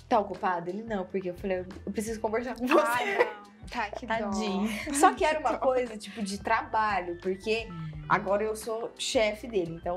tá 0.09 0.19
ocupado? 0.19 0.71
Ele, 0.71 0.83
não, 0.83 1.05
porque 1.05 1.31
eu 1.31 1.35
falei, 1.35 1.65
eu 1.87 1.93
preciso 1.93 2.21
conversar 2.21 2.57
com 2.57 2.67
você. 2.67 2.85
Ai. 2.87 3.45
Tá, 3.71 3.91
que 3.91 4.07
dó. 4.07 4.15
Tadinho. 4.15 4.69
Só 4.95 5.15
que 5.15 5.25
era 5.25 5.41
uma 5.41 5.57
coisa, 5.57 5.97
tipo, 5.97 6.23
de 6.23 6.39
trabalho, 6.39 7.17
porque 7.23 7.67
agora 8.09 8.45
eu 8.45 8.55
sou 8.55 8.93
chefe 8.99 9.49
dele, 9.49 9.75
então 9.81 9.97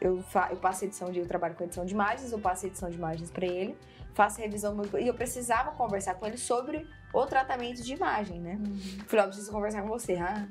eu, 0.00 0.20
fa 0.22 0.48
eu 0.50 0.56
passo 0.56 0.84
edição 0.84 1.10
de. 1.10 1.20
Eu 1.20 1.26
trabalho 1.26 1.54
com 1.54 1.64
edição 1.64 1.84
de 1.84 1.94
imagens, 1.94 2.32
eu 2.32 2.38
passo 2.38 2.66
edição 2.66 2.90
de 2.90 2.96
imagens 2.96 3.30
pra 3.30 3.46
ele, 3.46 3.76
faço 4.14 4.40
revisão 4.40 4.76
e 4.98 5.06
eu 5.06 5.14
precisava 5.14 5.70
conversar 5.72 6.14
com 6.16 6.26
ele 6.26 6.36
sobre 6.36 6.86
o 7.12 7.26
tratamento 7.26 7.82
de 7.82 7.94
imagem, 7.94 8.40
né? 8.40 8.58
Falei, 9.06 9.24
ó, 9.24 9.28
eu 9.28 9.28
preciso 9.28 9.52
conversar 9.52 9.82
com 9.82 9.88
você. 9.88 10.14
Ah, 10.16 10.46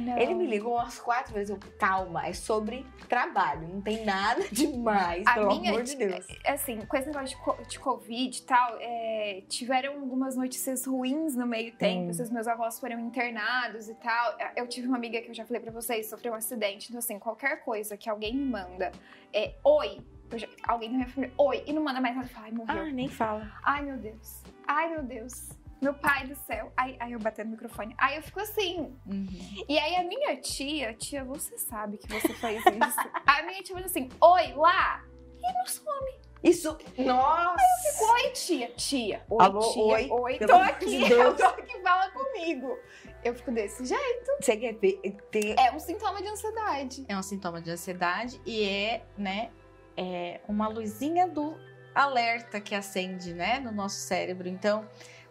Não. 0.00 0.18
Ele 0.18 0.34
me 0.34 0.46
ligou 0.46 0.74
umas 0.74 0.98
quatro 0.98 1.32
vezes. 1.34 1.50
Eu, 1.50 1.58
calma, 1.78 2.26
é 2.26 2.32
sobre 2.32 2.84
trabalho, 3.08 3.68
não 3.68 3.80
tem 3.80 4.04
nada 4.04 4.42
demais, 4.50 5.24
A 5.26 5.34
pelo 5.34 5.46
minha, 5.48 5.70
amor 5.70 5.82
de 5.84 5.94
Deus. 5.96 6.26
assim, 6.44 6.80
com 6.84 6.96
esse 6.96 7.06
negócio 7.06 7.38
de, 7.62 7.68
de 7.68 7.78
Covid 7.78 8.38
e 8.38 8.42
tal, 8.42 8.76
é, 8.80 9.42
tiveram 9.48 9.94
algumas 10.00 10.36
notícias 10.36 10.84
ruins 10.86 11.36
no 11.36 11.46
meio 11.46 11.72
tempo. 11.76 12.10
Hum. 12.12 12.32
Meus 12.32 12.48
avós 12.48 12.78
foram 12.80 12.98
internados 13.00 13.88
e 13.88 13.94
tal. 13.94 14.36
Eu 14.56 14.66
tive 14.66 14.88
uma 14.88 14.96
amiga 14.96 15.20
que 15.22 15.30
eu 15.30 15.34
já 15.34 15.44
falei 15.46 15.62
pra 15.62 15.70
vocês, 15.72 16.08
sofreu 16.08 16.32
um 16.32 16.36
acidente. 16.36 16.88
Então, 16.88 16.98
assim, 16.98 17.18
qualquer 17.18 17.62
coisa 17.64 17.96
que 17.96 18.08
alguém 18.10 18.34
me 18.34 18.44
manda, 18.44 18.90
é 19.32 19.54
oi. 19.64 20.00
já- 20.34 20.48
alguém 20.66 20.90
da 20.90 20.96
minha 20.96 21.08
família, 21.08 21.34
oi, 21.38 21.62
e 21.66 21.72
não 21.72 21.82
manda 21.82 22.00
mais 22.00 22.14
nada, 22.16 22.28
fala, 22.28 22.46
ai, 22.46 22.52
morreu. 22.52 22.82
Ah, 22.82 22.90
nem 22.92 23.08
fala. 23.08 23.50
Ai, 23.64 23.82
meu 23.82 23.96
Deus. 23.96 24.42
Ai, 24.66 24.90
meu 24.90 25.02
Deus. 25.02 25.48
Meu 25.80 25.94
pai 25.94 26.26
do 26.26 26.34
céu. 26.34 26.72
Ai, 26.76 26.96
ai, 26.98 27.14
eu 27.14 27.18
batendo 27.18 27.46
no 27.46 27.52
microfone. 27.52 27.94
Aí 27.98 28.16
eu 28.16 28.22
fico 28.22 28.40
assim. 28.40 28.96
Uhum. 29.06 29.26
E 29.68 29.78
aí 29.78 29.96
a 29.96 30.04
minha 30.04 30.36
tia, 30.40 30.92
tia, 30.94 31.24
você 31.24 31.56
sabe 31.58 31.98
que 31.98 32.08
você 32.08 32.34
faz 32.34 32.58
isso. 32.58 33.10
a 33.26 33.42
minha 33.42 33.62
tia 33.62 33.74
fala 33.74 33.86
assim, 33.86 34.08
oi, 34.20 34.52
lá. 34.54 35.04
E 35.38 35.52
não 35.52 35.66
some. 35.66 36.28
Isso, 36.42 36.76
nossa! 36.98 37.56
Oi, 38.12 38.30
tia. 38.30 38.68
Tia. 38.76 39.24
Oi, 39.28 39.44
Alô, 39.44 39.60
tia. 39.72 39.82
oi, 39.82 40.08
Oi, 40.10 40.38
tô 40.38 40.54
aqui. 40.54 41.04
de 41.04 41.12
Eu 41.12 41.34
tô 41.36 41.44
aqui, 41.44 41.80
fala 41.82 42.10
comigo. 42.10 42.78
Eu 43.24 43.34
fico 43.34 43.50
desse 43.50 43.84
jeito. 43.84 44.30
Você 44.40 44.56
quer 44.56 44.74
ver? 44.74 45.00
Tem... 45.30 45.54
É 45.58 45.72
um 45.72 45.80
sintoma 45.80 46.22
de 46.22 46.28
ansiedade. 46.28 47.04
É 47.08 47.16
um 47.16 47.22
sintoma 47.22 47.60
de 47.60 47.70
ansiedade 47.70 48.40
e 48.46 48.62
é, 48.62 49.04
né, 49.16 49.50
é 49.96 50.40
uma 50.46 50.68
luzinha 50.68 51.26
do 51.26 51.56
alerta 51.92 52.60
que 52.60 52.74
acende, 52.74 53.34
né, 53.34 53.58
no 53.58 53.72
nosso 53.72 53.96
cérebro. 53.96 54.48
Então, 54.48 54.88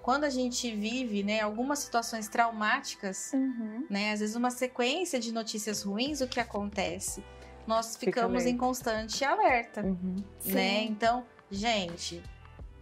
quando 0.07 0.23
a 0.23 0.29
gente 0.29 0.73
vive, 0.73 1.21
né, 1.21 1.41
algumas 1.41 1.79
situações 1.79 2.29
traumáticas, 2.29 3.33
Uhum. 3.33 3.85
né, 3.89 4.13
às 4.13 4.21
vezes 4.21 4.37
uma 4.37 4.49
sequência 4.49 5.19
de 5.19 5.33
notícias 5.33 5.83
ruins, 5.83 6.21
o 6.21 6.27
que 6.29 6.39
acontece? 6.39 7.21
Nós 7.67 7.97
Fica 7.97 8.13
ficamos 8.21 8.43
em 8.43 8.51
alerta. 8.51 8.59
constante 8.65 9.25
alerta, 9.25 9.81
Uhum. 9.83 10.15
né? 10.45 10.83
Então, 10.83 11.25
gente, 11.51 12.23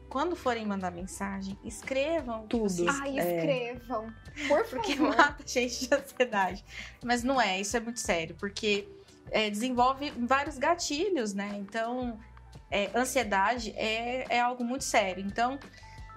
quando 0.08 0.36
forem 0.36 0.68
mandar 0.68 0.92
mensagem, 0.92 1.58
escrevam 1.64 2.46
Tudo. 2.48 2.70
vocês 2.70 2.88
Ai, 3.02 3.18
É. 3.18 3.38
escrevam. 3.38 4.14
Por 4.48 4.64
porque 4.70 4.96
mata 4.96 5.44
gente 5.48 5.88
de 5.88 5.96
ansiedade. 5.96 6.64
Mas 7.04 7.24
não 7.24 7.42
é, 7.42 7.60
isso 7.60 7.76
é 7.76 7.80
muito 7.80 8.02
sério, 8.02 8.36
porque 8.40 8.88
é, 9.32 9.50
desenvolve 9.50 10.12
vários 10.12 10.60
gatilhos, 10.60 11.34
né? 11.34 11.56
Então, 11.56 12.20
é, 12.70 12.92
ansiedade 12.94 13.74
é, 13.76 14.28
é 14.30 14.40
algo 14.40 14.64
muito 14.64 14.84
sério. 14.84 15.26
Então, 15.26 15.58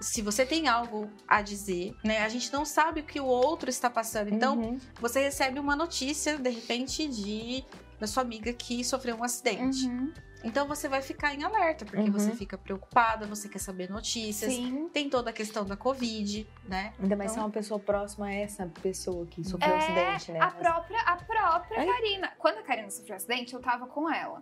se 0.00 0.22
você 0.22 0.44
tem 0.46 0.68
algo 0.68 1.10
a 1.26 1.42
dizer, 1.42 1.94
né? 2.04 2.18
A 2.22 2.28
gente 2.28 2.52
não 2.52 2.64
sabe 2.64 3.00
o 3.00 3.04
que 3.04 3.20
o 3.20 3.24
outro 3.26 3.68
está 3.68 3.88
passando. 3.90 4.32
Então, 4.32 4.56
Uhum. 4.58 4.80
você 5.00 5.20
recebe 5.22 5.58
uma 5.58 5.74
notícia, 5.76 6.36
de 6.38 6.50
repente, 6.50 7.06
de 7.08 7.64
da 7.98 8.06
sua 8.06 8.22
amiga 8.22 8.52
que 8.52 8.84
sofreu 8.84 9.16
um 9.16 9.24
acidente. 9.24 9.84
Uhum. 9.86 10.12
Então, 10.44 10.68
você 10.68 10.88
vai 10.88 11.02
ficar 11.02 11.34
em 11.34 11.42
alerta, 11.42 11.84
porque 11.84 12.00
Uhum. 12.00 12.12
você 12.12 12.30
fica 12.30 12.56
preocupada, 12.56 13.26
você 13.26 13.48
quer 13.48 13.58
saber 13.58 13.90
notícias. 13.90 14.52
Sim. 14.52 14.88
Tem 14.92 15.10
toda 15.10 15.30
a 15.30 15.32
questão 15.32 15.64
da 15.64 15.76
Covid, 15.76 16.46
né? 16.68 16.92
Ainda 17.00 17.16
mais 17.16 17.32
se 17.32 17.34
Então- 17.36 17.42
é 17.42 17.46
uma 17.48 17.52
pessoa 17.52 17.80
próxima 17.80 18.26
a 18.26 18.32
essa 18.32 18.70
pessoa 18.80 19.26
que 19.26 19.42
sofreu 19.42 19.68
um 19.68 19.78
É, 19.78 19.78
acidente, 19.78 20.30
né? 20.30 20.38
A 20.40 20.50
própria, 20.52 21.00
a 21.00 21.16
própria 21.16 21.80
Ai. 21.80 21.86
Karina. 21.86 22.32
Quando 22.38 22.58
a 22.58 22.62
Karina 22.62 22.88
sofreu 22.88 23.16
acidente, 23.16 23.52
eu 23.52 23.60
tava 23.60 23.88
com 23.88 24.08
ela. 24.08 24.40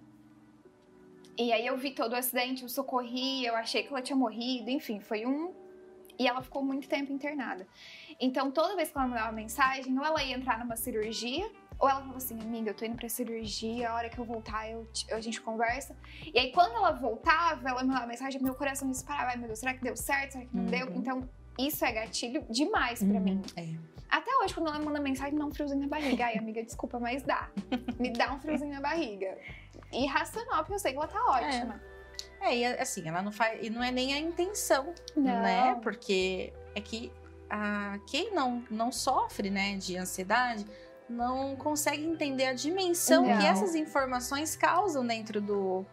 E 1.38 1.52
aí 1.52 1.66
eu 1.66 1.76
vi 1.76 1.90
todo 1.90 2.12
o 2.12 2.16
acidente, 2.16 2.62
eu 2.62 2.68
socorri, 2.68 3.44
eu 3.44 3.54
achei 3.54 3.82
que 3.82 3.88
ela 3.90 4.00
tinha 4.00 4.16
morrido, 4.16 4.70
enfim, 4.70 5.00
foi 5.00 5.26
um. 5.26 5.52
E 6.18 6.26
ela 6.26 6.40
ficou 6.40 6.64
muito 6.64 6.88
tempo 6.88 7.12
internada. 7.12 7.66
Então, 8.18 8.50
toda 8.50 8.74
vez 8.74 8.90
que 8.90 8.96
ela 8.96 9.06
mandava 9.06 9.30
mensagem, 9.32 9.98
ou 9.98 10.02
ela 10.04 10.22
ia 10.22 10.34
entrar 10.34 10.58
numa 10.58 10.74
cirurgia, 10.74 11.44
ou 11.78 11.86
ela 11.86 12.00
falava 12.00 12.16
assim, 12.16 12.40
amiga, 12.40 12.70
eu 12.70 12.74
tô 12.74 12.86
indo 12.86 12.96
pra 12.96 13.06
cirurgia, 13.06 13.90
a 13.90 13.94
hora 13.94 14.08
que 14.08 14.18
eu 14.18 14.24
voltar 14.24 14.70
eu 14.70 14.88
a 15.12 15.20
gente 15.20 15.42
conversa. 15.42 15.94
E 16.32 16.38
aí, 16.38 16.52
quando 16.52 16.74
ela 16.74 16.92
voltava, 16.92 17.68
ela 17.68 17.84
mandava 17.84 18.06
mensagem, 18.06 18.42
meu 18.42 18.54
coração 18.54 18.90
disparava, 18.90 19.32
ai 19.32 19.36
meu 19.36 19.48
Deus, 19.48 19.58
será 19.58 19.74
que 19.74 19.84
deu 19.84 19.94
certo? 19.94 20.32
Será 20.32 20.46
que 20.46 20.56
não 20.56 20.64
Uhum. 20.64 20.70
deu? 20.70 20.90
Então, 20.94 21.28
isso 21.58 21.84
é 21.84 21.92
gatilho 21.92 22.46
demais 22.48 23.00
pra 23.00 23.12
Uhum. 23.18 23.20
mim. 23.20 23.42
É. 23.54 23.74
Até 24.08 24.30
hoje, 24.42 24.54
quando 24.54 24.68
ela 24.68 24.78
manda 24.78 25.00
mensagem, 25.00 25.36
dá 25.38 25.44
um 25.44 25.52
friozinho 25.52 25.80
na 25.80 25.88
barriga. 25.88 26.24
Ai, 26.24 26.38
amiga, 26.38 26.62
desculpa, 26.62 26.98
mas 26.98 27.22
dá. 27.24 27.50
Me 27.98 28.10
dá 28.10 28.32
um 28.32 28.38
friozinho 28.40 28.72
na 28.72 28.80
barriga. 28.80 29.36
Irracional, 29.92 30.58
porque 30.58 30.74
eu 30.74 30.78
sei 30.78 30.92
que 30.92 30.98
ela 30.98 31.08
tá 31.08 31.24
ótima. 31.26 31.80
É, 32.40 32.56
e 32.56 32.64
assim, 32.64 33.08
ela 33.08 33.22
não 33.22 33.32
faz. 33.32 33.58
E 33.64 33.70
não 33.70 33.82
é 33.82 33.90
nem 33.90 34.12
a 34.14 34.18
intenção, 34.18 34.94
né? 35.16 35.78
Porque 35.82 36.52
é 36.74 36.80
que 36.80 37.12
a, 37.48 37.98
quem 38.06 38.32
não, 38.34 38.64
não 38.70 38.92
sofre, 38.92 39.50
né, 39.50 39.76
de 39.76 39.96
ansiedade 39.96 40.66
não 41.08 41.54
consegue 41.56 42.04
entender 42.04 42.46
a 42.46 42.52
dimensão 42.52 43.24
Não. 43.26 43.38
que 43.38 43.46
essas 43.46 43.74
informações 43.76 44.56
causam 44.56 45.06
dentro 45.06 45.40
do, 45.40 45.86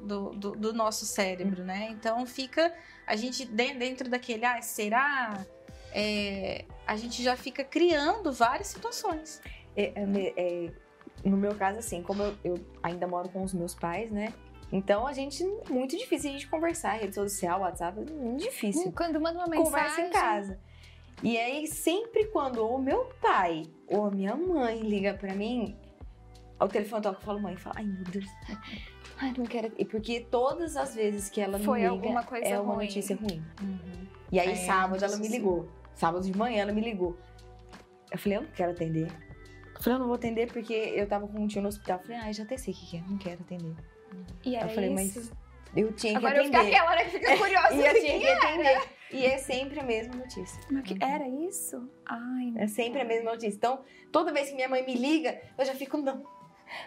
do, 0.00 0.30
do, 0.30 0.50
do 0.52 0.72
nosso 0.72 1.04
cérebro, 1.06 1.64
né? 1.64 1.88
Então 1.90 2.26
fica. 2.26 2.72
A 3.06 3.14
gente, 3.14 3.44
de- 3.44 3.74
dentro 3.74 4.08
daquele, 4.10 4.44
ah, 4.44 4.60
será? 4.60 5.46
É, 5.92 6.64
a 6.86 6.96
gente 6.96 7.22
já 7.22 7.36
fica 7.36 7.62
criando 7.64 8.32
várias 8.32 8.66
situações. 8.66 9.40
É, 9.76 9.92
é, 9.94 10.34
é, 10.36 10.72
no 11.24 11.36
meu 11.36 11.54
caso, 11.54 11.78
assim, 11.78 12.02
como 12.02 12.22
eu, 12.22 12.34
eu 12.44 12.54
ainda 12.82 13.06
moro 13.06 13.28
com 13.28 13.42
os 13.42 13.52
meus 13.54 13.74
pais, 13.74 14.10
né? 14.10 14.32
Então 14.72 15.06
a 15.06 15.12
gente, 15.12 15.44
muito 15.70 15.96
difícil 15.96 16.30
a 16.30 16.32
gente 16.32 16.48
conversar, 16.48 16.92
rede 16.94 17.14
social, 17.14 17.60
WhatsApp, 17.60 17.98
muito 18.10 18.42
difícil. 18.44 18.92
Quando 18.92 19.20
manda 19.20 19.38
uma 19.38 19.46
mensagem. 19.46 19.64
Conversa 19.64 20.00
em 20.00 20.10
casa. 20.10 20.58
E 21.22 21.38
aí, 21.38 21.66
sempre 21.66 22.26
quando 22.26 22.58
ou 22.58 22.78
meu 22.78 23.06
pai 23.22 23.62
ou 23.88 24.06
a 24.06 24.10
minha 24.10 24.36
mãe 24.36 24.80
liga 24.80 25.14
pra 25.14 25.34
mim, 25.34 25.76
o 26.60 26.68
telefone 26.68 27.02
toca 27.02 27.20
e 27.20 27.24
falo, 27.24 27.40
mãe, 27.40 27.56
fala, 27.56 27.76
ai 27.78 27.84
meu 27.84 28.04
Deus. 28.04 28.26
Ai, 29.18 29.32
não 29.38 29.46
quero. 29.46 29.72
E 29.78 29.84
porque 29.86 30.20
todas 30.30 30.76
as 30.76 30.94
vezes 30.94 31.30
que 31.30 31.40
ela 31.40 31.58
Foi 31.58 31.78
me 31.78 31.84
liga, 31.88 31.94
alguma 31.94 32.22
coisa 32.22 32.44
é 32.46 32.60
uma 32.60 32.74
ruim. 32.74 32.84
notícia 32.84 33.16
ruim. 33.16 33.42
E 34.30 34.38
aí, 34.38 34.50
É, 34.50 34.54
sábado, 34.56 35.02
ela 35.02 35.16
me 35.16 35.26
ligou. 35.26 35.66
Sábado 35.94 36.22
de 36.22 36.36
manhã, 36.36 36.60
ela 36.60 36.72
me 36.72 36.82
ligou. 36.82 37.16
Eu 38.12 38.18
falei, 38.18 38.36
eu 38.36 38.42
não 38.42 38.50
quero 38.50 38.72
atender. 38.72 39.10
Eu 39.76 39.82
falei, 39.82 39.94
eu 39.96 39.98
não 40.00 40.06
vou 40.06 40.14
atender 40.16 40.52
porque 40.52 40.72
eu 40.72 41.06
tava 41.06 41.26
com 41.28 41.38
um 41.38 41.46
tio 41.46 41.62
no 41.62 41.68
hospital. 41.68 41.98
Eu 41.98 42.02
falei, 42.04 42.18
ah, 42.22 42.32
já 42.32 42.42
até 42.44 42.56
sei 42.56 42.72
o 42.72 42.76
que 42.76 42.86
que 42.86 42.96
é, 42.96 43.00
não 43.08 43.18
quero 43.18 43.40
atender. 43.42 43.74
E 44.44 44.56
era 44.56 44.66
eu 44.66 44.74
falei, 44.74 44.90
mas 44.90 45.14
isso. 45.16 45.32
Eu 45.74 45.92
tinha 45.92 46.12
que 46.12 46.18
Agora 46.26 46.38
eu 46.38 46.48
atender. 46.48 46.74
aquela 46.74 46.90
hora 46.90 47.04
que 47.04 47.10
fica 47.10 47.36
curiosa. 47.36 47.74
E 47.74 47.86
eu 47.86 47.92
do 47.94 48.00
tinha 48.00 48.12
que 48.18 48.20
que 48.20 48.28
atender. 48.30 48.82
E 49.12 49.24
é 49.26 49.38
sempre 49.38 49.78
a 49.78 49.82
mesma 49.82 50.14
notícia. 50.16 50.60
Mas 50.70 50.82
que 50.84 50.96
era 51.02 51.28
isso? 51.28 51.88
Ai, 52.06 52.52
É 52.56 52.66
sempre 52.66 53.00
a 53.02 53.04
mesma 53.04 53.30
notícia. 53.32 53.56
Então, 53.56 53.84
toda 54.10 54.32
vez 54.32 54.48
que 54.48 54.54
minha 54.54 54.68
mãe 54.68 54.84
me 54.84 54.94
liga, 54.94 55.38
eu 55.58 55.64
já 55.64 55.74
fico, 55.74 55.98
não. 55.98 56.24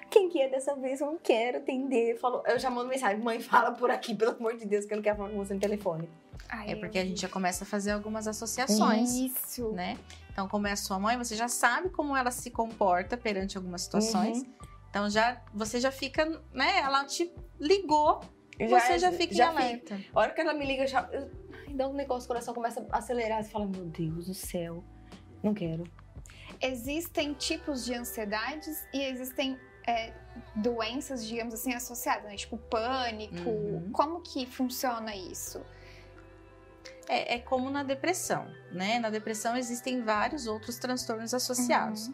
Quem 0.09 0.29
que 0.29 0.41
é 0.41 0.49
dessa 0.49 0.75
vez? 0.75 1.01
Eu 1.01 1.07
não 1.07 1.17
quero 1.17 1.57
atender. 1.59 2.13
Eu, 2.13 2.17
falo, 2.17 2.43
eu 2.45 2.59
já 2.59 2.69
mando 2.69 2.89
mensagem, 2.89 3.17
mãe, 3.23 3.39
fala 3.39 3.71
por 3.71 3.89
aqui, 3.89 4.13
pelo 4.15 4.31
amor 4.31 4.55
de 4.57 4.65
Deus, 4.65 4.85
que 4.85 4.93
eu 4.93 4.97
não 4.97 5.03
quero 5.03 5.17
falar 5.17 5.29
com 5.29 5.37
você 5.37 5.53
no 5.53 5.59
telefone. 5.59 6.09
Ai, 6.49 6.71
É 6.71 6.75
porque 6.75 6.97
a 6.97 7.03
eu- 7.03 7.07
gente 7.07 7.21
já 7.21 7.29
começa 7.29 7.63
a 7.63 7.67
fazer 7.67 7.91
algumas 7.91 8.27
associações, 8.27 9.11
Isso. 9.11 9.71
né? 9.71 9.97
Então, 10.31 10.47
como 10.47 10.67
é 10.67 10.71
a 10.71 10.75
sua 10.75 10.97
mãe, 10.99 11.17
você 11.17 11.35
já 11.35 11.47
sabe 11.47 11.89
como 11.89 12.15
ela 12.15 12.31
se 12.31 12.49
comporta 12.49 13.15
perante 13.17 13.57
algumas 13.57 13.81
situações. 13.81 14.39
Uhum. 14.39 14.53
Então, 14.89 15.09
já 15.09 15.41
você 15.53 15.79
já 15.79 15.91
fica, 15.91 16.25
né? 16.53 16.79
Ela 16.79 17.05
te 17.05 17.31
ligou, 17.59 18.21
Eu 18.57 18.69
você 18.69 18.97
já 18.97 19.11
fica 19.11 19.33
em 19.33 19.37
já 19.37 19.49
alerta. 19.49 19.95
fico. 19.97 20.17
A 20.17 20.21
hora 20.21 20.33
que 20.33 20.41
ela 20.41 20.53
me 20.53 20.65
liga, 20.65 20.83
eu 20.83 20.87
já. 20.87 21.07
Eu, 21.11 21.29
ai, 21.67 21.73
dá 21.75 21.87
um 21.87 21.93
negócio, 21.93 22.25
o 22.25 22.27
coração 22.27 22.53
começa 22.53 22.85
a 22.89 22.97
acelerar. 22.97 23.43
Você 23.43 23.49
fala, 23.51 23.65
meu 23.67 23.85
Deus 23.85 24.25
do 24.27 24.33
céu, 24.33 24.83
não 25.43 25.53
quero. 25.53 25.83
Existem 26.61 27.33
tipos 27.33 27.85
de 27.85 27.93
ansiedades 27.93 28.83
e 28.93 29.01
existem 29.03 29.57
é, 29.89 30.13
doenças, 30.55 31.25
digamos 31.25 31.53
assim, 31.53 31.73
associadas, 31.73 32.23
né? 32.25 32.35
Tipo 32.35 32.57
pânico. 32.57 33.49
Uhum. 33.49 33.91
Como 33.91 34.21
que 34.21 34.45
funciona 34.45 35.15
isso? 35.15 35.61
É, 37.07 37.35
é 37.35 37.39
como 37.39 37.69
na 37.69 37.83
depressão, 37.83 38.47
né? 38.71 38.99
Na 38.99 39.09
depressão 39.09 39.57
existem 39.57 40.01
vários 40.01 40.47
outros 40.47 40.77
transtornos 40.77 41.33
associados. 41.33 42.07
Uhum. 42.07 42.13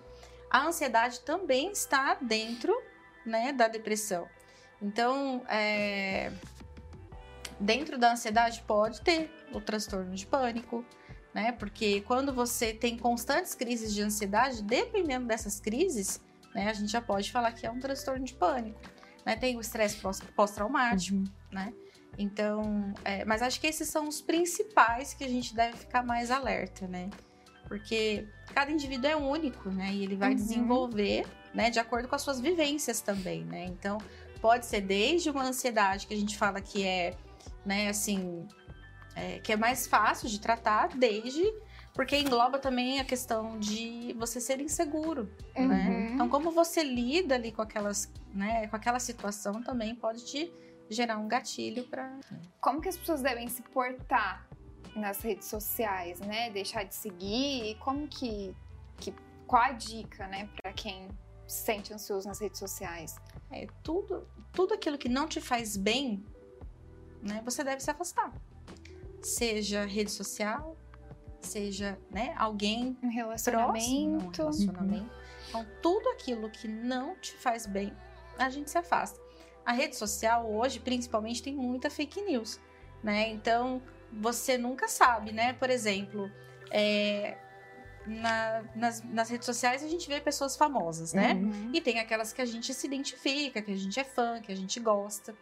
A 0.50 0.68
ansiedade 0.68 1.20
também 1.22 1.72
está 1.72 2.16
dentro, 2.16 2.74
né, 3.26 3.52
da 3.52 3.68
depressão. 3.68 4.28
Então, 4.82 5.44
é, 5.50 6.32
dentro 7.60 7.98
da 7.98 8.14
ansiedade 8.14 8.64
pode 8.66 9.02
ter 9.02 9.30
o 9.52 9.60
transtorno 9.60 10.14
de 10.16 10.26
pânico, 10.26 10.86
né? 11.34 11.52
Porque 11.52 12.02
quando 12.02 12.34
você 12.34 12.74
tem 12.74 12.98
constantes 12.98 13.54
crises 13.54 13.94
de 13.94 14.02
ansiedade, 14.02 14.64
dependendo 14.64 15.26
dessas 15.26 15.60
crises, 15.60 16.22
né, 16.56 16.70
a 16.70 16.74
gente 16.74 16.90
já 16.92 17.02
pode 17.02 17.32
falar 17.32 17.52
que 17.52 17.68
é 17.68 17.72
um 17.72 17.80
transtorno 17.80 18.24
de 18.26 18.34
pânico. 18.34 18.80
Né? 19.26 19.36
Tem 19.36 19.58
o 19.58 19.60
estresse 19.62 19.98
pós- 19.98 20.22
pós-traumático, 20.36 21.22
né? 21.52 21.74
Então, 22.18 22.94
é, 23.04 23.26
mas 23.26 23.42
acho 23.42 23.60
que 23.60 23.68
esses 23.68 23.90
são 23.90 24.08
os 24.08 24.22
principais 24.22 25.14
que 25.14 25.24
a 25.24 25.28
gente 25.28 25.54
deve 25.54 25.76
ficar 25.78 26.02
mais 26.04 26.32
alerta, 26.32 26.88
né? 26.88 27.10
Porque 27.68 28.26
cada 28.54 28.72
indivíduo 28.72 29.10
é 29.10 29.16
único, 29.18 29.70
né? 29.70 29.92
E 29.92 30.04
ele 30.04 30.16
vai 30.16 30.30
Uhum. 30.30 30.36
desenvolver, 30.36 31.26
né, 31.54 31.70
de 31.70 31.80
acordo 31.80 32.08
com 32.08 32.16
as 32.16 32.22
suas 32.22 32.40
vivências 32.40 33.02
também, 33.02 33.44
né? 33.44 33.66
Então, 33.66 33.98
pode 34.40 34.66
ser 34.66 34.82
desde 34.82 35.30
uma 35.30 35.44
ansiedade 35.44 36.08
que 36.08 36.14
a 36.14 36.18
gente 36.18 36.38
fala 36.38 36.62
que 36.62 36.86
é, 36.86 37.18
né, 37.66 37.90
assim, 37.90 38.48
é, 39.16 39.40
que 39.40 39.52
é 39.52 39.58
mais 39.58 39.88
fácil 39.88 40.30
de 40.30 40.40
tratar, 40.40 40.90
desde 40.96 41.44
porque 41.96 42.18
engloba 42.18 42.60
também 42.60 43.00
a 43.00 43.06
questão 43.06 43.58
de 43.58 44.14
você 44.20 44.42
ser 44.42 44.60
inseguro, 44.60 45.32
né? 45.56 45.88
Uhum. 45.88 46.14
Então, 46.14 46.30
como 46.30 46.52
você 46.52 46.84
lida 46.84 47.36
ali 47.36 47.54
com 47.54 47.62
aquelas, 47.62 48.12
né, 48.34 48.68
com 48.68 48.76
aquela 48.76 49.00
situação 49.00 49.64
também 49.64 49.96
pode 49.96 50.26
te 50.26 50.52
gerar 50.90 51.18
um 51.18 51.28
gatilho 51.28 51.86
para 51.86 52.20
Como 52.60 52.82
que 52.82 52.90
as 52.90 52.98
pessoas 52.98 53.22
devem 53.22 53.48
se 53.48 53.64
portar 53.64 54.48
nas 54.94 55.22
redes 55.22 55.48
sociais, 55.48 56.20
né? 56.20 56.50
Deixar 56.50 56.84
de 56.84 56.94
seguir? 56.94 57.78
Como 57.80 58.08
que, 58.10 58.54
que 58.98 59.14
qual 59.48 59.64
a 59.64 59.72
dica, 59.72 60.28
né, 60.28 60.50
para 60.62 60.74
quem 60.74 61.08
se 61.48 61.64
sente 61.64 61.94
ansioso 61.94 62.28
nas 62.28 62.40
redes 62.40 62.60
sociais? 62.60 63.16
É, 63.50 63.68
tudo, 63.82 64.28
tudo 64.52 64.74
aquilo 64.74 64.98
que 64.98 65.08
não 65.08 65.28
te 65.28 65.40
faz 65.40 65.78
bem, 65.78 66.26
né, 67.22 67.42
você 67.46 67.64
deve 67.64 67.80
se 67.80 67.90
afastar. 67.90 68.34
Seja 69.22 69.86
rede 69.86 70.12
social, 70.12 70.78
seja 71.46 71.98
né, 72.12 72.34
alguém 72.38 72.88
Um 72.88 72.94
próximo, 72.94 73.08
num 73.08 73.14
relacionamento? 73.16 74.38
relacionamento. 74.38 75.12
Então, 75.50 75.66
tudo 75.82 76.10
aquilo 76.10 76.50
que 76.50 76.68
não 76.68 77.16
te 77.16 77.34
faz 77.34 77.66
bem, 77.66 77.94
a 78.38 78.50
gente 78.50 78.70
se 78.70 78.78
afasta. 78.78 79.20
A 79.66 79.72
rede 79.72 79.96
social 79.96 80.50
hoje, 80.52 80.80
principalmente, 80.80 81.42
tem 81.42 81.56
muita 81.56 81.90
fake 81.90 82.22
news, 82.22 82.60
né? 83.04 83.30
Então, 83.30 83.82
você 84.12 84.58
nunca 84.58 84.88
sabe, 84.88 85.32
né? 85.32 85.54
Por 85.54 85.70
exemplo, 85.70 86.30
é, 86.70 87.38
na- 88.06 88.64
nas, 88.76 89.02
nas 89.04 89.30
redes 89.30 89.46
sociais 89.46 89.84
a 89.84 89.88
gente 89.88 90.08
vê 90.08 90.20
pessoas 90.22 90.56
famosas, 90.56 91.14
né? 91.14 91.34
Uhum. 91.34 91.72
E 91.74 91.82
tem 91.82 92.00
aquelas 92.00 92.32
que 92.34 92.42
a 92.42 92.46
gente 92.46 92.74
se 92.74 92.86
identifica, 92.86 93.62
que 93.62 93.72
a 93.72 93.76
gente 93.78 94.00
é 94.00 94.04
fã, 94.04 94.40
que 94.42 94.52
a 94.52 94.56
gente 94.56 94.80
gosta. 94.80 95.34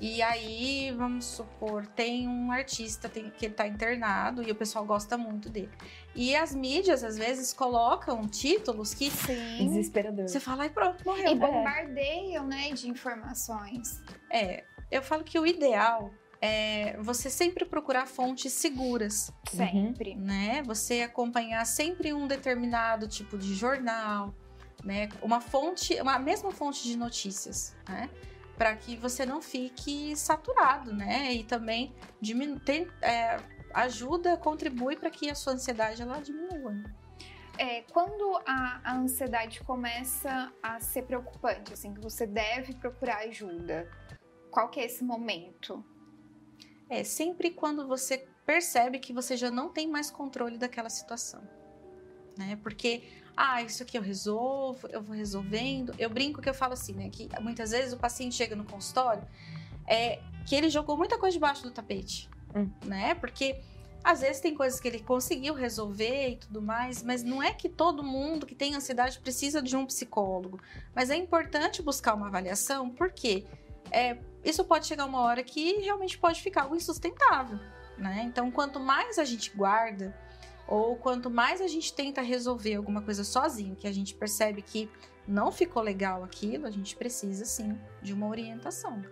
E 0.00 0.22
aí, 0.22 0.92
vamos 0.96 1.24
supor, 1.24 1.86
tem 1.86 2.28
um 2.28 2.52
artista 2.52 3.08
tem- 3.08 3.30
que 3.30 3.46
ele 3.46 3.54
tá 3.54 3.66
internado 3.66 4.42
e 4.46 4.50
o 4.50 4.54
pessoal 4.54 4.84
gosta 4.84 5.18
muito 5.18 5.48
dele. 5.50 5.70
E 6.14 6.36
as 6.36 6.54
mídias, 6.54 7.02
às 7.02 7.16
vezes, 7.18 7.52
colocam 7.52 8.26
títulos 8.28 8.94
que 8.94 9.10
Sim. 9.10 9.66
Desesperador. 9.68 10.28
você 10.28 10.38
fala 10.40 10.66
e 10.66 10.70
pronto, 10.70 11.02
E 11.02 11.04
morreu. 11.06 11.36
bombardeiam, 11.36 12.46
né, 12.46 12.70
de 12.72 12.88
informações. 12.88 14.00
É, 14.30 14.64
eu 14.90 15.02
falo 15.02 15.24
que 15.24 15.38
o 15.38 15.46
ideal 15.46 16.10
é 16.40 16.96
você 17.00 17.28
sempre 17.28 17.64
procurar 17.64 18.06
fontes 18.06 18.52
seguras, 18.52 19.32
Sempre. 19.50 20.14
né? 20.14 20.62
Você 20.64 21.02
acompanhar 21.02 21.64
sempre 21.66 22.12
um 22.12 22.28
determinado 22.28 23.08
tipo 23.08 23.36
de 23.36 23.54
jornal, 23.54 24.32
né? 24.84 25.08
Uma 25.20 25.40
fonte, 25.40 26.00
uma 26.00 26.16
mesma 26.20 26.52
fonte 26.52 26.84
de 26.84 26.96
notícias, 26.96 27.76
né? 27.88 28.08
Para 28.58 28.74
que 28.76 28.96
você 28.96 29.24
não 29.24 29.40
fique 29.40 30.16
saturado, 30.16 30.92
né? 30.92 31.32
E 31.32 31.44
também 31.44 31.94
diminu 32.20 32.58
tem- 32.58 32.88
é, 33.00 33.36
ajuda, 33.72 34.36
contribui 34.36 34.96
para 34.96 35.10
que 35.10 35.30
a 35.30 35.34
sua 35.34 35.52
ansiedade 35.52 36.02
ela 36.02 36.20
diminua. 36.20 36.74
É, 37.56 37.82
quando 37.82 38.36
a, 38.46 38.80
a 38.84 38.96
ansiedade 38.96 39.62
começa 39.64 40.52
a 40.62 40.80
ser 40.80 41.02
preocupante, 41.02 41.72
assim, 41.72 41.94
que 41.94 42.00
você 42.00 42.26
deve 42.26 42.74
procurar 42.74 43.18
ajuda, 43.18 43.88
qual 44.50 44.68
que 44.68 44.80
é 44.80 44.84
esse 44.84 45.04
momento? 45.04 45.84
É 46.88 47.04
sempre 47.04 47.50
quando 47.50 47.86
você 47.86 48.26
percebe 48.46 48.98
que 48.98 49.12
você 49.12 49.36
já 49.36 49.50
não 49.50 49.68
tem 49.68 49.88
mais 49.88 50.10
controle 50.10 50.56
daquela 50.56 50.88
situação, 50.88 51.42
né? 52.36 52.58
Porque 52.62 53.02
ah, 53.40 53.62
isso 53.62 53.84
aqui 53.84 53.96
eu 53.96 54.02
resolvo, 54.02 54.88
eu 54.88 55.00
vou 55.00 55.14
resolvendo. 55.14 55.94
Eu 55.96 56.10
brinco 56.10 56.42
que 56.42 56.48
eu 56.48 56.54
falo 56.54 56.72
assim, 56.72 56.92
né? 56.92 57.08
Que 57.08 57.28
muitas 57.40 57.70
vezes 57.70 57.92
o 57.92 57.96
paciente 57.96 58.34
chega 58.34 58.56
no 58.56 58.64
consultório 58.64 59.22
é 59.86 60.18
que 60.44 60.56
ele 60.56 60.68
jogou 60.68 60.96
muita 60.96 61.16
coisa 61.16 61.34
debaixo 61.34 61.62
do 61.62 61.70
tapete, 61.70 62.28
Hum. 62.52 62.68
né? 62.84 63.14
Porque 63.14 63.60
às 64.02 64.22
vezes 64.22 64.40
tem 64.40 64.56
coisas 64.56 64.80
que 64.80 64.88
ele 64.88 64.98
conseguiu 64.98 65.54
resolver 65.54 66.30
e 66.30 66.36
tudo 66.36 66.60
mais, 66.60 67.00
mas 67.04 67.22
não 67.22 67.40
é 67.40 67.54
que 67.54 67.68
todo 67.68 68.02
mundo 68.02 68.44
que 68.44 68.56
tem 68.56 68.74
ansiedade 68.74 69.20
precisa 69.20 69.62
de 69.62 69.76
um 69.76 69.86
psicólogo. 69.86 70.58
Mas 70.92 71.08
é 71.08 71.16
importante 71.16 71.80
buscar 71.80 72.14
uma 72.14 72.26
avaliação, 72.26 72.90
porque 72.90 73.44
é, 73.92 74.18
isso 74.44 74.64
pode 74.64 74.88
chegar 74.88 75.04
uma 75.04 75.20
hora 75.20 75.44
que 75.44 75.74
realmente 75.74 76.18
pode 76.18 76.42
ficar 76.42 76.62
algo 76.62 76.74
insustentável, 76.74 77.60
né? 77.96 78.24
Então, 78.24 78.50
quanto 78.50 78.80
mais 78.80 79.16
a 79.16 79.24
gente 79.24 79.56
guarda, 79.56 80.12
ou 80.68 80.96
quanto 80.96 81.30
mais 81.30 81.60
a 81.60 81.66
gente 81.66 81.92
tenta 81.94 82.20
resolver 82.20 82.74
alguma 82.74 83.00
coisa 83.02 83.24
sozinho, 83.24 83.74
que 83.74 83.86
a 83.88 83.92
gente 83.92 84.14
percebe 84.14 84.60
que 84.62 84.88
não 85.26 85.50
ficou 85.50 85.82
legal 85.82 86.22
aquilo, 86.22 86.66
a 86.66 86.70
gente 86.70 86.94
precisa 86.94 87.44
sim 87.44 87.78
de 88.02 88.12
uma 88.12 88.28
orientação. 88.28 89.02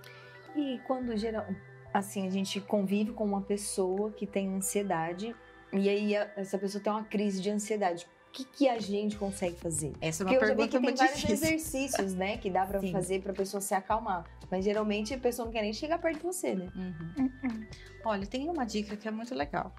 E 0.54 0.78
quando 0.86 1.16
geral, 1.16 1.46
assim, 1.92 2.26
a 2.26 2.30
gente 2.30 2.60
convive 2.60 3.12
com 3.12 3.24
uma 3.24 3.40
pessoa 3.42 4.10
que 4.12 4.26
tem 4.26 4.48
ansiedade 4.54 5.34
e 5.72 5.88
aí 5.88 6.16
a- 6.16 6.30
essa 6.36 6.56
pessoa 6.58 6.82
tem 6.82 6.92
uma 6.92 7.04
crise 7.04 7.40
de 7.42 7.50
ansiedade, 7.50 8.06
o 8.28 8.32
que, 8.32 8.44
que 8.44 8.68
a 8.68 8.78
gente 8.78 9.16
consegue 9.16 9.56
fazer? 9.56 9.92
Essa 10.00 10.22
é 10.22 10.26
uma 10.26 10.32
Porque 10.32 10.44
eu 10.44 10.48
já 10.48 10.54
vi 10.54 10.58
pergunta 10.58 10.66
que 10.66 10.72
tem 10.72 10.80
muito 10.82 10.98
vários 10.98 11.16
difícil. 11.20 11.48
exercícios, 11.48 12.14
né, 12.14 12.36
que 12.36 12.50
dá 12.50 12.66
pra 12.66 12.80
Sim. 12.80 12.92
fazer 12.92 13.22
pra 13.22 13.32
pessoa 13.32 13.60
se 13.62 13.74
acalmar. 13.74 14.24
Mas 14.50 14.64
geralmente 14.64 15.12
a 15.14 15.18
pessoa 15.18 15.46
não 15.46 15.52
quer 15.52 15.62
nem 15.62 15.72
chegar 15.72 15.98
perto 15.98 16.18
de 16.18 16.22
você, 16.24 16.54
né? 16.54 16.68
Uhum. 16.76 17.66
Olha, 18.04 18.26
tem 18.26 18.48
uma 18.48 18.64
dica 18.64 18.94
que 18.96 19.08
é 19.08 19.10
muito 19.10 19.34
legal. 19.34 19.74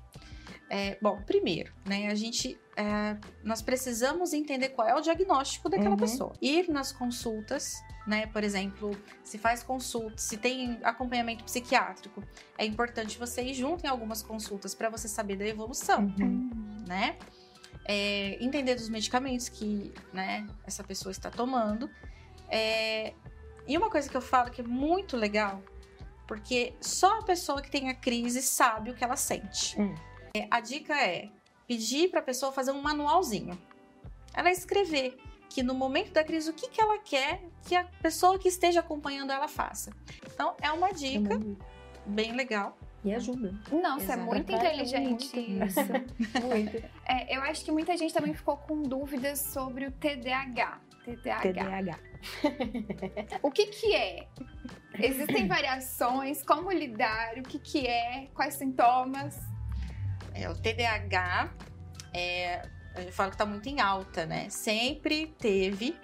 É, 0.69 0.97
bom, 1.01 1.21
primeiro, 1.25 1.71
né, 1.85 2.07
a 2.07 2.15
gente, 2.15 2.59
é, 2.75 3.15
nós 3.41 3.61
precisamos 3.61 4.33
entender 4.33 4.69
qual 4.69 4.85
é 4.87 4.93
o 4.93 4.99
diagnóstico 4.99 5.69
daquela 5.69 5.91
Uhum. 5.91 5.95
pessoa. 5.97 6.33
Ir 6.41 6.69
nas 6.69 6.91
consultas, 6.91 7.73
né, 8.05 8.27
por 8.27 8.43
exemplo, 8.43 8.91
se 9.23 9.37
faz 9.37 9.63
consulta, 9.63 10.17
se 10.17 10.35
tem 10.35 10.77
acompanhamento 10.83 11.43
psiquiátrico, 11.45 12.21
é 12.57 12.65
importante 12.65 13.17
você 13.17 13.41
ir 13.43 13.53
junto 13.53 13.85
em 13.85 13.87
algumas 13.87 14.21
consultas 14.21 14.75
para 14.75 14.89
você 14.89 15.07
saber 15.07 15.37
da 15.37 15.45
evolução, 15.47 16.13
Uhum. 16.19 16.83
né? 16.85 17.17
É, 17.85 18.37
entender 18.43 18.75
dos 18.75 18.89
medicamentos 18.89 19.47
que, 19.47 19.93
né, 20.11 20.45
essa 20.65 20.83
pessoa 20.83 21.11
está 21.11 21.29
tomando. 21.31 21.89
É, 22.49 23.13
e 23.65 23.77
uma 23.77 23.89
coisa 23.89 24.09
que 24.09 24.17
eu 24.17 24.21
falo 24.21 24.51
que 24.51 24.59
é 24.59 24.63
muito 24.65 25.15
legal, 25.15 25.63
porque 26.27 26.73
só 26.81 27.19
a 27.19 27.23
pessoa 27.23 27.61
que 27.61 27.71
tem 27.71 27.89
a 27.89 27.95
crise 27.95 28.41
sabe 28.41 28.91
o 28.91 28.93
que 28.93 29.01
ela 29.05 29.15
sente. 29.15 29.79
Hum. 29.79 29.95
É, 30.37 30.47
a 30.51 30.59
dica 30.59 30.93
é 30.93 31.29
pedir 31.67 32.09
para 32.09 32.19
a 32.19 32.23
pessoa 32.23 32.51
fazer 32.51 32.71
um 32.71 32.81
manualzinho. 32.81 33.57
Ela 34.33 34.51
escrever 34.51 35.17
que 35.49 35.63
no 35.63 35.73
momento 35.73 36.11
da 36.11 36.23
crise 36.23 36.49
o 36.49 36.53
que, 36.53 36.69
que 36.69 36.79
ela 36.79 36.99
quer 36.99 37.41
que 37.65 37.75
a 37.75 37.83
pessoa 38.01 38.37
que 38.37 38.47
esteja 38.47 38.81
acompanhando 38.81 39.31
ela 39.31 39.47
faça. 39.47 39.91
Então 40.31 40.55
é 40.61 40.71
uma 40.71 40.91
dica 40.93 41.39
bem 42.05 42.33
legal. 42.33 42.77
E 43.03 43.13
ajuda. 43.13 43.53
Nossa, 43.71 44.01
é 44.01 44.15
Exato. 44.15 44.23
muito 44.23 44.51
é 44.51 44.55
inteligente 44.55 45.37
muito 45.37 45.65
isso. 45.65 45.79
Muito. 46.45 46.83
É, 47.07 47.37
eu 47.37 47.41
acho 47.43 47.63
que 47.63 47.71
muita 47.71 47.95
gente 47.95 48.13
também 48.13 48.33
ficou 48.33 48.57
com 48.57 48.81
dúvidas 48.81 49.39
sobre 49.39 49.85
o 49.85 49.91
TDAH. 49.91 50.81
TDAH. 51.05 51.41
TDAH. 51.41 51.99
O 53.41 53.51
que 53.51 53.67
que 53.67 53.95
é? 53.95 54.27
Existem 54.99 55.47
variações? 55.47 56.43
Como 56.43 56.71
lidar? 56.71 57.37
O 57.37 57.43
que 57.43 57.59
que 57.59 57.87
é? 57.87 58.27
Quais 58.33 58.55
sintomas? 58.55 59.39
É, 60.39 60.47
o 60.47 60.55
TDAH, 60.55 61.51
é, 62.13 62.61
eu 62.95 63.11
falo 63.11 63.31
que 63.31 63.37
tá 63.37 63.45
muito 63.45 63.67
em 63.67 63.81
alta, 63.81 64.25
né? 64.25 64.47
Sempre 64.49 65.33
teve. 65.39 65.97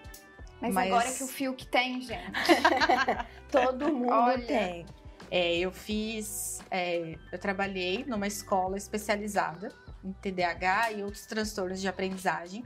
Mas, 0.60 0.74
Mas- 0.74 0.88
agora 0.88 1.12
que 1.12 1.24
o 1.24 1.28
Fiuk 1.28 1.67
tem, 1.67 2.02
gente. 2.02 2.24
Todo 3.52 3.93
mundo 3.93 4.12
Olha. 4.12 4.46
tem. 4.46 4.86
É, 5.30 5.58
eu 5.58 5.72
fiz. 5.72 6.62
é, 6.72 7.15
eu 7.32 7.38
trabalhei 7.38 8.04
numa 8.06 8.26
escola 8.26 8.76
especializada 8.78 9.69
em 10.04 10.12
TDAH 10.13 10.93
e 10.93 11.04
outros 11.04 11.26
transtornos 11.26 11.80
de 11.80 11.88
aprendizagem 11.88 12.63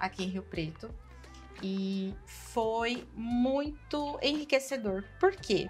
aqui 0.00 0.24
em 0.24 0.28
Rio 0.28 0.42
Preto. 0.42 0.88
E 1.62 2.14
foi 2.26 3.06
muito 3.14 4.18
enriquecedor. 4.22 5.04
Por 5.20 5.36
quê? 5.36 5.68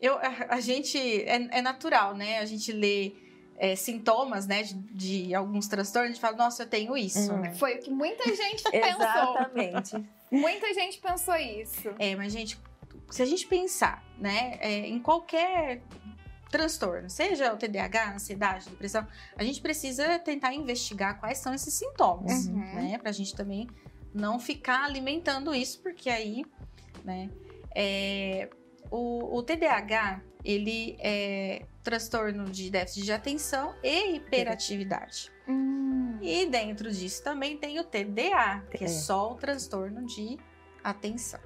Eu, 0.00 0.16
a, 0.16 0.54
a 0.54 0.60
gente. 0.60 0.98
É, 0.98 1.58
é 1.58 1.62
natural, 1.62 2.14
né? 2.14 2.38
A 2.38 2.44
gente 2.46 2.72
lê 2.72 3.25
é, 3.58 3.74
sintomas, 3.76 4.46
né, 4.46 4.62
de, 4.62 4.74
de 4.74 5.34
alguns 5.34 5.66
transtornos, 5.68 6.10
a 6.10 6.12
gente 6.12 6.20
fala, 6.20 6.36
nossa, 6.36 6.62
eu 6.62 6.66
tenho 6.68 6.96
isso, 6.96 7.32
Hum. 7.32 7.38
né? 7.40 7.54
Foi 7.54 7.76
o 7.76 7.80
que 7.80 7.90
muita 7.90 8.24
gente 8.34 8.62
pensou. 8.70 8.88
Exatamente. 8.88 10.04
Muita 10.30 10.74
gente 10.74 10.98
pensou 10.98 11.36
isso. 11.36 11.88
É, 11.98 12.14
mas, 12.16 12.32
gente, 12.32 12.58
se 13.10 13.22
a 13.22 13.26
gente 13.26 13.46
pensar, 13.46 14.02
né, 14.18 14.58
é, 14.60 14.86
em 14.88 14.98
qualquer 14.98 15.80
transtorno, 16.50 17.08
seja 17.10 17.52
o 17.52 17.56
TDAH, 17.56 18.14
ansiedade, 18.14 18.68
depressão, 18.70 19.06
a 19.36 19.42
gente 19.44 19.60
precisa 19.60 20.18
tentar 20.18 20.52
investigar 20.54 21.18
quais 21.18 21.38
são 21.38 21.52
esses 21.54 21.74
sintomas, 21.74 22.46
Uhum. 22.46 22.54
né, 22.74 22.98
pra 22.98 23.10
gente 23.12 23.34
também 23.34 23.68
não 24.14 24.38
ficar 24.38 24.84
alimentando 24.84 25.54
isso, 25.54 25.80
porque 25.82 26.08
aí, 26.08 26.44
né, 27.04 27.28
é, 27.74 28.48
o, 28.90 29.36
o 29.36 29.42
TDAH, 29.42 30.22
ele 30.44 30.96
é 31.00 31.62
transtorno 31.86 32.44
de 32.50 32.68
déficit 32.68 33.04
de 33.04 33.12
atenção 33.12 33.72
e 33.80 34.16
hiperatividade. 34.16 35.30
Hum. 35.46 36.18
E 36.20 36.44
dentro 36.46 36.90
disso 36.90 37.22
também 37.22 37.56
tem 37.56 37.78
o 37.78 37.84
TDA, 37.84 38.64
que 38.72 38.82
é, 38.82 38.86
É. 38.86 38.88
só 38.88 39.30
o 39.30 39.36
transtorno 39.36 40.04
de 40.04 40.36
atenção. 40.82 41.38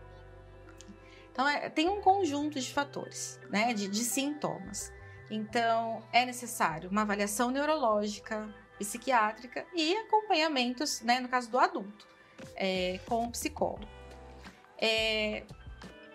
Então, 1.30 1.46
é- 1.46 1.68
tem 1.68 1.90
um 1.90 2.00
conjunto 2.00 2.58
de 2.58 2.72
fatores, 2.72 3.38
né, 3.50 3.74
de, 3.74 3.86
de 3.86 4.02
sintomas. 4.02 4.90
Então, 5.30 6.02
é 6.10 6.24
necessário 6.24 6.88
uma 6.88 7.02
avaliação 7.02 7.50
neurológica, 7.50 8.48
psiquiátrica 8.78 9.66
e 9.74 9.94
acompanhamentos, 9.94 11.02
né, 11.02 11.20
no 11.20 11.28
caso 11.28 11.50
do 11.50 11.58
adulto, 11.58 12.08
é, 12.56 12.98
com 13.06 13.24
o 13.24 13.30
psicólogo. 13.30 13.86
É, 14.78 15.44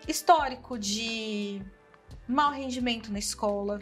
histórico 0.08 0.76
de 0.76 1.62
mau 2.26 2.50
rendimento 2.50 3.12
na 3.12 3.20
escola, 3.20 3.78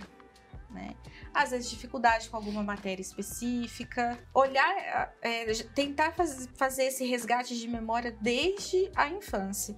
né? 0.74 0.94
Às 1.32 1.50
vezes 1.52 1.70
dificuldade 1.70 2.28
com 2.28 2.36
alguma 2.36 2.62
matéria 2.62 3.00
específica. 3.00 4.18
Olhar, 4.34 5.14
é, 5.22 5.46
tentar 5.74 6.12
faz- 6.12 6.48
fazer 6.56 6.84
esse 6.84 7.06
resgate 7.06 7.56
de 7.58 7.66
memória 7.68 8.14
desde 8.20 8.90
a 8.94 9.08
infância. 9.08 9.74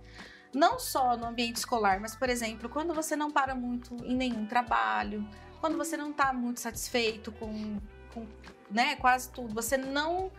Não 0.53 0.79
só 0.79 1.17
no 1.17 1.27
ambiente 1.27 1.57
escolar, 1.57 2.01
mas, 2.01 2.17
por 2.17 2.29
exemplo, 2.31 2.69
quando 2.69 2.95
você 2.95 3.15
não 3.15 3.31
para 3.31 3.55
muito 3.55 3.95
em 4.05 4.17
nenhum 4.17 4.47
trabalho, 4.47 5.29
quando 5.61 5.77
você 5.77 5.97
não 5.97 6.11
está 6.11 6.33
muito 6.33 6.61
satisfeito 6.61 7.31
com, 7.33 7.79
com 8.15 8.27
né, 8.71 8.97
quase 8.97 9.31
tudo, 9.31 9.55
você 9.55 9.77
não, 9.77 10.33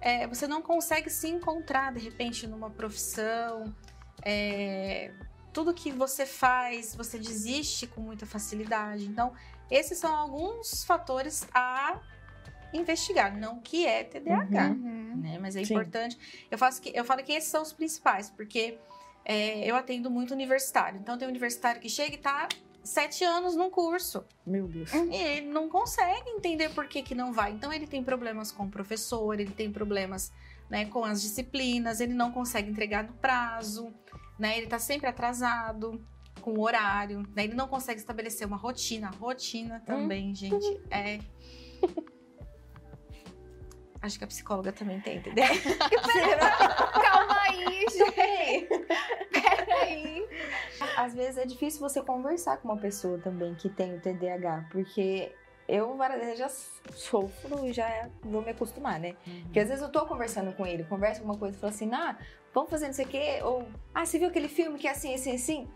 é, 0.00 0.26
você 0.26 0.46
não 0.46 0.60
consegue 0.60 1.08
se 1.08 1.28
encontrar, 1.28 1.92
de 1.94 2.00
repente, 2.00 2.46
numa 2.46 2.70
profissão. 2.70 3.74
é, 4.24 5.10
tudo 5.52 5.74
que 5.74 5.92
você 5.92 6.24
faz, 6.26 6.94
você 6.94 7.18
desiste 7.18 7.86
com 7.86 8.00
muita 8.00 8.24
facilidade. 8.26 9.04
Então, 9.04 9.32
esses 9.70 9.98
são 9.98 10.14
alguns 10.14 10.84
fatores 10.84 11.46
a 11.54 12.00
investigar, 12.72 13.36
não 13.36 13.60
que 13.60 13.86
é 13.86 14.02
TDAH, 14.04 14.68
Uhum. 14.70 15.16
né? 15.22 15.38
Mas 15.40 15.56
é 15.56 15.64
Sim. 15.64 15.74
importante. 15.74 16.18
Eu 16.50 16.56
faço 16.56 16.80
que 16.80 16.90
eu 16.94 17.04
falo 17.04 17.22
que 17.22 17.32
esses 17.32 17.50
são 17.50 17.62
os 17.62 17.72
principais, 17.72 18.30
porque 18.30 18.78
é, 19.24 19.68
eu 19.70 19.76
atendo 19.76 20.10
muito 20.10 20.32
universitário. 20.32 20.98
Então 20.98 21.18
tem 21.18 21.28
universitário 21.28 21.80
que 21.80 21.88
chega 21.88 22.14
e 22.14 22.18
tá 22.18 22.48
sete 22.82 23.22
anos 23.22 23.54
num 23.54 23.70
curso 23.70 24.24
Meu 24.44 24.66
Deus. 24.66 24.92
e 24.92 25.14
ele 25.14 25.46
não 25.48 25.68
consegue 25.68 26.28
entender 26.30 26.70
por 26.70 26.88
que, 26.88 27.02
que 27.02 27.14
não 27.14 27.32
vai. 27.32 27.52
Então 27.52 27.72
ele 27.72 27.86
tem 27.86 28.02
problemas 28.02 28.50
com 28.50 28.64
o 28.64 28.70
professor, 28.70 29.38
ele 29.38 29.50
tem 29.52 29.70
problemas 29.70 30.32
né, 30.70 30.86
com 30.86 31.04
as 31.04 31.20
disciplinas, 31.20 32.00
ele 32.00 32.14
não 32.14 32.32
consegue 32.32 32.70
entregar 32.70 33.04
no 33.04 33.12
prazo, 33.14 33.92
né? 34.42 34.58
Ele 34.58 34.66
tá 34.66 34.80
sempre 34.80 35.08
atrasado 35.08 36.04
com 36.40 36.54
o 36.54 36.62
horário, 36.62 37.20
né? 37.32 37.44
Ele 37.44 37.54
não 37.54 37.68
consegue 37.68 38.00
estabelecer 38.00 38.44
uma 38.44 38.56
rotina. 38.56 39.08
Rotina 39.20 39.80
também, 39.86 40.34
gente, 40.34 40.80
é. 40.90 41.20
Acho 44.02 44.18
que 44.18 44.24
a 44.24 44.26
psicóloga 44.26 44.72
também 44.72 45.00
tem, 45.00 45.18
entendeu? 45.18 45.44
Calma 47.00 47.40
aí, 47.42 47.86
gente. 47.88 48.68
Peraí. 49.30 50.28
Às 50.96 51.14
vezes 51.14 51.38
é 51.38 51.46
difícil 51.46 51.78
você 51.78 52.02
conversar 52.02 52.56
com 52.56 52.66
uma 52.66 52.76
pessoa 52.76 53.20
também 53.20 53.54
que 53.54 53.68
tem 53.68 53.94
o 53.94 54.00
TDAH, 54.00 54.66
porque 54.72 55.32
eu 55.68 55.96
várias 55.96 56.20
vezes 56.20 56.38
já 56.38 56.48
sofro 56.94 57.66
e 57.66 57.72
já 57.72 58.08
vou 58.22 58.42
me 58.42 58.50
acostumar, 58.50 58.98
né? 59.00 59.14
Porque 59.44 59.60
às 59.60 59.68
vezes 59.68 59.82
eu 59.82 59.88
tô 59.90 60.04
conversando 60.06 60.52
com 60.54 60.66
ele, 60.66 60.84
conversa 60.84 61.20
alguma 61.20 61.38
coisa 61.38 61.56
e 61.56 61.60
fala 61.60 61.72
assim, 61.72 61.90
ah, 61.94 62.16
vamos 62.52 62.70
fazer 62.70 62.86
não 62.86 62.92
sei 62.94 63.04
o 63.04 63.08
quê, 63.08 63.40
ou 63.42 63.66
ah, 63.94 64.04
você 64.04 64.18
viu 64.18 64.28
aquele 64.28 64.48
filme 64.48 64.78
que 64.78 64.86
é 64.86 64.90
assim, 64.90 65.14
assim, 65.14 65.34
assim? 65.34 65.68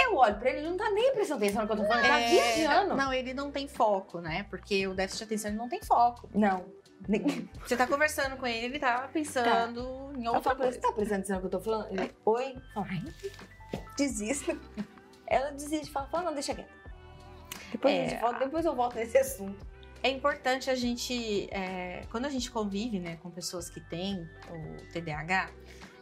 Eu 0.00 0.16
olho 0.16 0.36
pra 0.38 0.48
ele, 0.48 0.60
ele 0.60 0.68
não 0.70 0.76
tá 0.78 0.90
nem 0.90 1.12
prestando 1.12 1.44
atenção 1.44 1.62
no 1.62 1.66
que 1.68 1.72
eu 1.74 1.76
tô 1.78 1.84
falando, 1.84 2.04
ele 2.04 2.08
tá 2.08 2.20
É, 2.20 2.28
viajando. 2.54 2.96
Não, 2.96 3.12
ele 3.12 3.34
não 3.34 3.50
tem 3.50 3.68
foco, 3.68 4.20
né? 4.20 4.46
Porque 4.48 4.86
o 4.86 4.94
déficit 4.94 5.18
de 5.18 5.24
atenção 5.24 5.50
ele 5.50 5.58
não 5.58 5.68
tem 5.68 5.82
foco. 5.82 6.28
Não. 6.34 6.64
Você 7.66 7.76
tá 7.76 7.86
conversando 7.86 8.36
com 8.36 8.46
ele, 8.46 8.66
ele 8.66 8.78
tá 8.78 9.08
pensando 9.12 10.12
em 10.16 10.24
Eu 10.24 10.34
outra 10.34 10.50
falo 10.50 10.56
coisa. 10.62 10.72
você 10.72 10.80
tá 10.80 10.92
prestando 10.92 11.20
atenção 11.20 11.36
no 11.36 11.40
que 11.42 11.46
eu 11.46 11.50
tô 11.50 11.60
falando? 11.60 11.88
Ele, 11.90 12.14
oi? 12.24 12.56
Ai, 12.76 13.02
desista. 13.96 14.56
Ela 15.26 15.50
desiste, 15.50 15.90
fala, 15.90 16.06
fala, 16.06 16.24
não, 16.24 16.34
deixa 16.34 16.54
quieto. 16.54 16.70
Depois, 17.72 17.94
É, 18.12 18.18
volta- 18.20 18.38
depois 18.44 18.64
eu 18.64 18.74
volto 18.76 18.94
nesse 18.96 19.18
assunto. 19.18 19.66
É 20.02 20.10
importante 20.10 20.68
a 20.68 20.74
gente, 20.74 21.48
é, 21.52 22.02
quando 22.10 22.26
a 22.26 22.28
gente 22.28 22.50
convive 22.50 22.98
né, 23.00 23.16
com 23.22 23.30
pessoas 23.30 23.70
que 23.70 23.80
têm 23.80 24.28
o 24.50 24.92
TDAH, 24.92 25.50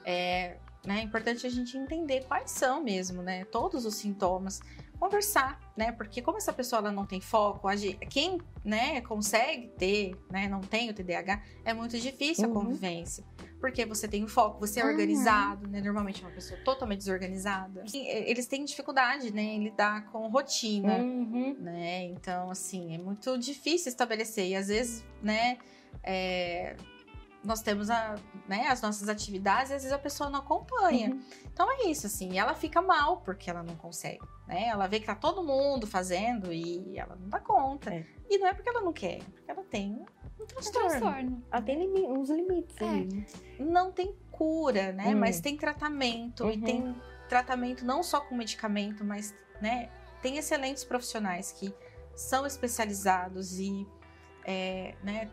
é, 0.05 0.57
né, 0.85 1.01
é 1.01 1.03
importante 1.03 1.47
a 1.47 1.51
gente 1.51 1.77
entender 1.77 2.25
quais 2.27 2.51
são 2.51 2.83
mesmo, 2.83 3.23
né, 3.23 3.45
todos 3.45 3.85
os 3.85 3.95
sintomas, 3.97 4.61
conversar, 4.99 5.59
né, 5.77 5.93
porque 5.93 6.21
como 6.23 6.39
essa 6.39 6.53
pessoa 6.53 6.81
ela 6.81 6.93
não 6.93 7.07
tem 7.07 7.21
foco, 7.21 7.69
quem 8.09 8.39
né, 8.65 9.01
consegue 9.03 9.69
ter, 9.79 10.15
né, 10.31 10.49
não 10.49 10.61
tem 10.61 10.91
o 10.91 10.95
TDAH, 10.95 11.43
é 11.65 11.73
muito 11.75 11.99
difícil 11.99 12.49
Uhum. 12.49 12.51
a 12.59 12.63
convivência. 12.65 13.25
Porque 13.61 13.85
você 13.85 14.09
tem 14.09 14.27
foco, 14.27 14.59
você 14.59 14.81
é 14.81 14.85
Uhum. 14.85 14.91
organizado, 14.91 15.69
né? 15.69 15.81
Normalmente 15.83 16.23
é 16.23 16.27
uma 16.27 16.33
pessoa 16.33 16.59
totalmente 16.65 16.99
desorganizada. 17.01 17.85
E, 17.93 17.99
Eles 18.31 18.47
têm 18.47 18.65
dificuldade, 18.65 19.33
né, 19.33 19.43
em 19.43 19.63
lidar 19.65 20.07
com 20.11 20.27
rotina, 20.29 20.97
Uhum. 20.97 21.57
né? 21.61 22.05
Então, 22.07 22.51
assim, 22.51 22.95
é 22.95 22.99
muito 22.99 23.37
difícil 23.39 23.89
estabelecer. 23.91 24.47
E 24.49 24.57
às 24.57 24.69
vezes, 24.69 25.05
né, 25.23 25.59
é, 26.03 26.75
nós 27.43 27.63
temos 27.63 27.89
a, 27.91 28.17
né, 28.49 28.67
as 28.69 28.83
nossas 28.83 29.09
atividades 29.09 29.71
e 29.71 29.75
às 29.75 29.83
vezes 29.83 29.93
a 29.93 29.99
pessoa 29.99 30.29
não 30.29 30.41
acompanha. 30.41 31.11
Uhum. 31.11 31.23
Então 31.53 31.71
é 31.73 31.87
isso, 31.89 32.07
assim, 32.07 32.33
e 32.33 32.39
ela 32.39 32.55
fica 32.55 32.83
mal 32.83 33.19
porque 33.23 33.49
ela 33.49 33.63
não 33.63 33.75
consegue, 33.77 34.21
né? 34.47 34.67
Ela 34.69 34.87
vê 34.87 35.01
que 35.01 35.07
tá 35.07 35.15
todo 35.15 35.43
mundo 35.43 35.87
fazendo 35.87 36.53
e 36.53 36.99
ela 36.99 37.17
não 37.17 37.29
dá 37.29 37.41
conta. 37.41 37.95
É. 37.95 38.05
E 38.29 38.39
não 38.39 38.47
é 38.47 38.53
porque 38.55 38.69
ela 38.69 38.83
não 38.83 38.93
quer, 38.93 39.19
é 39.19 39.25
porque 39.25 39.51
ela 39.51 39.65
tem 39.65 39.93
um 39.93 40.43
Um 40.43 40.47
transtorno. 40.47 40.89
transtorno. 40.89 41.45
Ah, 41.51 41.61
tem 41.63 41.79
limi- 41.79 42.07
uns 42.07 42.29
limites 42.31 42.77
É. 42.81 43.63
Não 43.63 43.91
tem 43.91 44.15
cura, 44.31 44.93
né? 44.93 45.09
Hum. 45.15 45.19
Mas 45.19 45.41
tem 45.41 45.57
tratamento 45.57 46.45
e 46.51 46.57
Uhum. 46.57 46.61
tem 46.63 46.97
tratamento 47.29 47.85
não 47.85 48.03
só 48.03 48.21
com 48.21 48.35
medicamento, 48.35 49.05
mas, 49.05 49.35
né, 49.63 49.89
tem 50.21 50.37
excelentes 50.37 50.85
profissionais 50.85 51.53
que 51.53 51.73
são 52.15 52.45
especializados 52.47 53.59
e, 53.59 53.87
é, 54.45 54.95
né, 55.03 55.31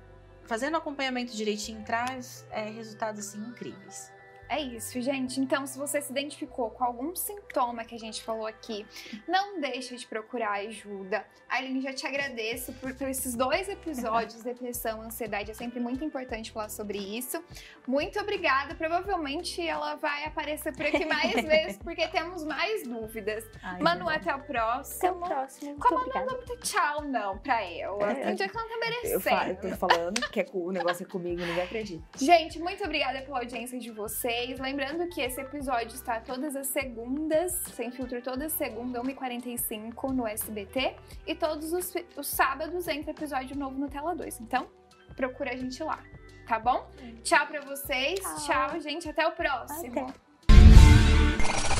fazendo 0.47 0.77
acompanhamento 0.77 1.35
direitinho 1.35 1.83
traz 1.83 2.45
é, 2.49 2.69
resultados 2.69 3.27
assim 3.27 3.39
incríveis. 3.39 4.11
É 4.49 4.59
isso, 4.61 4.99
gente. 5.01 5.39
Então, 5.39 5.65
se 5.67 5.77
você 5.77 6.01
se 6.01 6.11
identificou 6.11 6.69
com 6.69 6.83
algum 6.83 7.15
sintoma 7.15 7.83
que 7.83 7.95
a 7.95 7.99
gente 7.99 8.23
falou 8.23 8.45
aqui, 8.45 8.85
não 9.27 9.59
deixe 9.59 9.95
de 9.95 10.07
procurar 10.07 10.51
ajuda. 10.59 11.25
A 11.49 11.57
Aline 11.57 11.81
já 11.81 11.93
te 11.93 12.05
agradeço 12.07 12.71
por, 12.73 12.93
por 12.93 13.07
esses 13.07 13.35
dois 13.35 13.67
episódios, 13.69 14.41
depressão, 14.43 15.01
ansiedade. 15.01 15.51
É 15.51 15.53
sempre 15.53 15.79
muito 15.79 16.03
importante 16.03 16.51
falar 16.51 16.69
sobre 16.69 16.97
isso. 16.97 17.43
Muito 17.85 18.19
obrigada. 18.19 18.75
Provavelmente 18.75 19.65
ela 19.65 19.95
vai 19.95 20.23
aparecer 20.25 20.73
por 20.75 20.85
aqui 20.85 21.05
mais 21.05 21.33
vezes, 21.43 21.77
porque 21.77 22.07
temos 22.07 22.43
mais 22.45 22.83
dúvidas. 22.87 23.43
Ai, 23.61 23.81
Manu, 23.81 24.07
até 24.09 24.33
o 24.35 24.41
próximo. 24.43 24.97
Até 24.97 25.11
o 25.11 25.19
próximo. 25.19 25.75
Como 25.79 25.99
obrigada. 25.99 26.25
não 26.25 26.37
dá 26.37 26.37
muito 26.47 26.57
tchau, 26.61 27.01
não, 27.03 27.37
pra 27.39 27.63
ela. 27.63 28.11
É, 28.11 28.15
Tem 28.25 28.35
dia 28.35 28.47
que 28.49 28.57
ela 28.57 28.67
não 28.67 28.79
tá 28.79 28.87
Eu, 29.03 29.19
fa- 29.19 29.29
eu 29.31 29.35
merecendo. 29.55 29.69
tô 29.73 29.87
falando 29.87 30.29
que 30.31 30.39
é 30.39 30.45
o 30.53 30.71
negócio 30.71 31.05
é 31.05 31.09
comigo, 31.09 31.41
ninguém 31.41 31.63
acredita. 31.63 32.03
Gente, 32.17 32.59
muito 32.59 32.83
obrigada 32.83 33.21
pela 33.21 33.39
audiência 33.39 33.77
de 33.79 33.91
vocês. 33.91 34.36
Lembrando 34.59 35.07
que 35.09 35.21
esse 35.21 35.41
episódio 35.41 35.95
está 35.95 36.19
todas 36.19 36.55
as 36.55 36.67
segundas, 36.67 37.51
sem 37.73 37.91
filtro, 37.91 38.21
toda 38.21 38.47
segunda, 38.49 39.01
1h45 39.01 40.11
no 40.11 40.27
SBT. 40.27 40.95
E 41.25 41.35
todos 41.35 41.73
os, 41.73 41.93
os 42.15 42.27
sábados 42.27 42.87
entra 42.87 43.11
episódio 43.11 43.57
novo 43.57 43.77
no 43.77 43.89
Tela 43.89 44.15
2. 44.15 44.41
Então, 44.41 44.67
procura 45.15 45.53
a 45.53 45.55
gente 45.55 45.81
lá, 45.83 45.99
tá 46.47 46.59
bom? 46.59 46.89
Tchau 47.23 47.47
pra 47.47 47.61
vocês. 47.61 48.19
Tchau. 48.19 48.69
Tchau, 48.69 48.79
gente. 48.79 49.09
Até 49.09 49.27
o 49.27 49.31
próximo. 49.31 50.13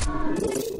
Até. 0.08 0.77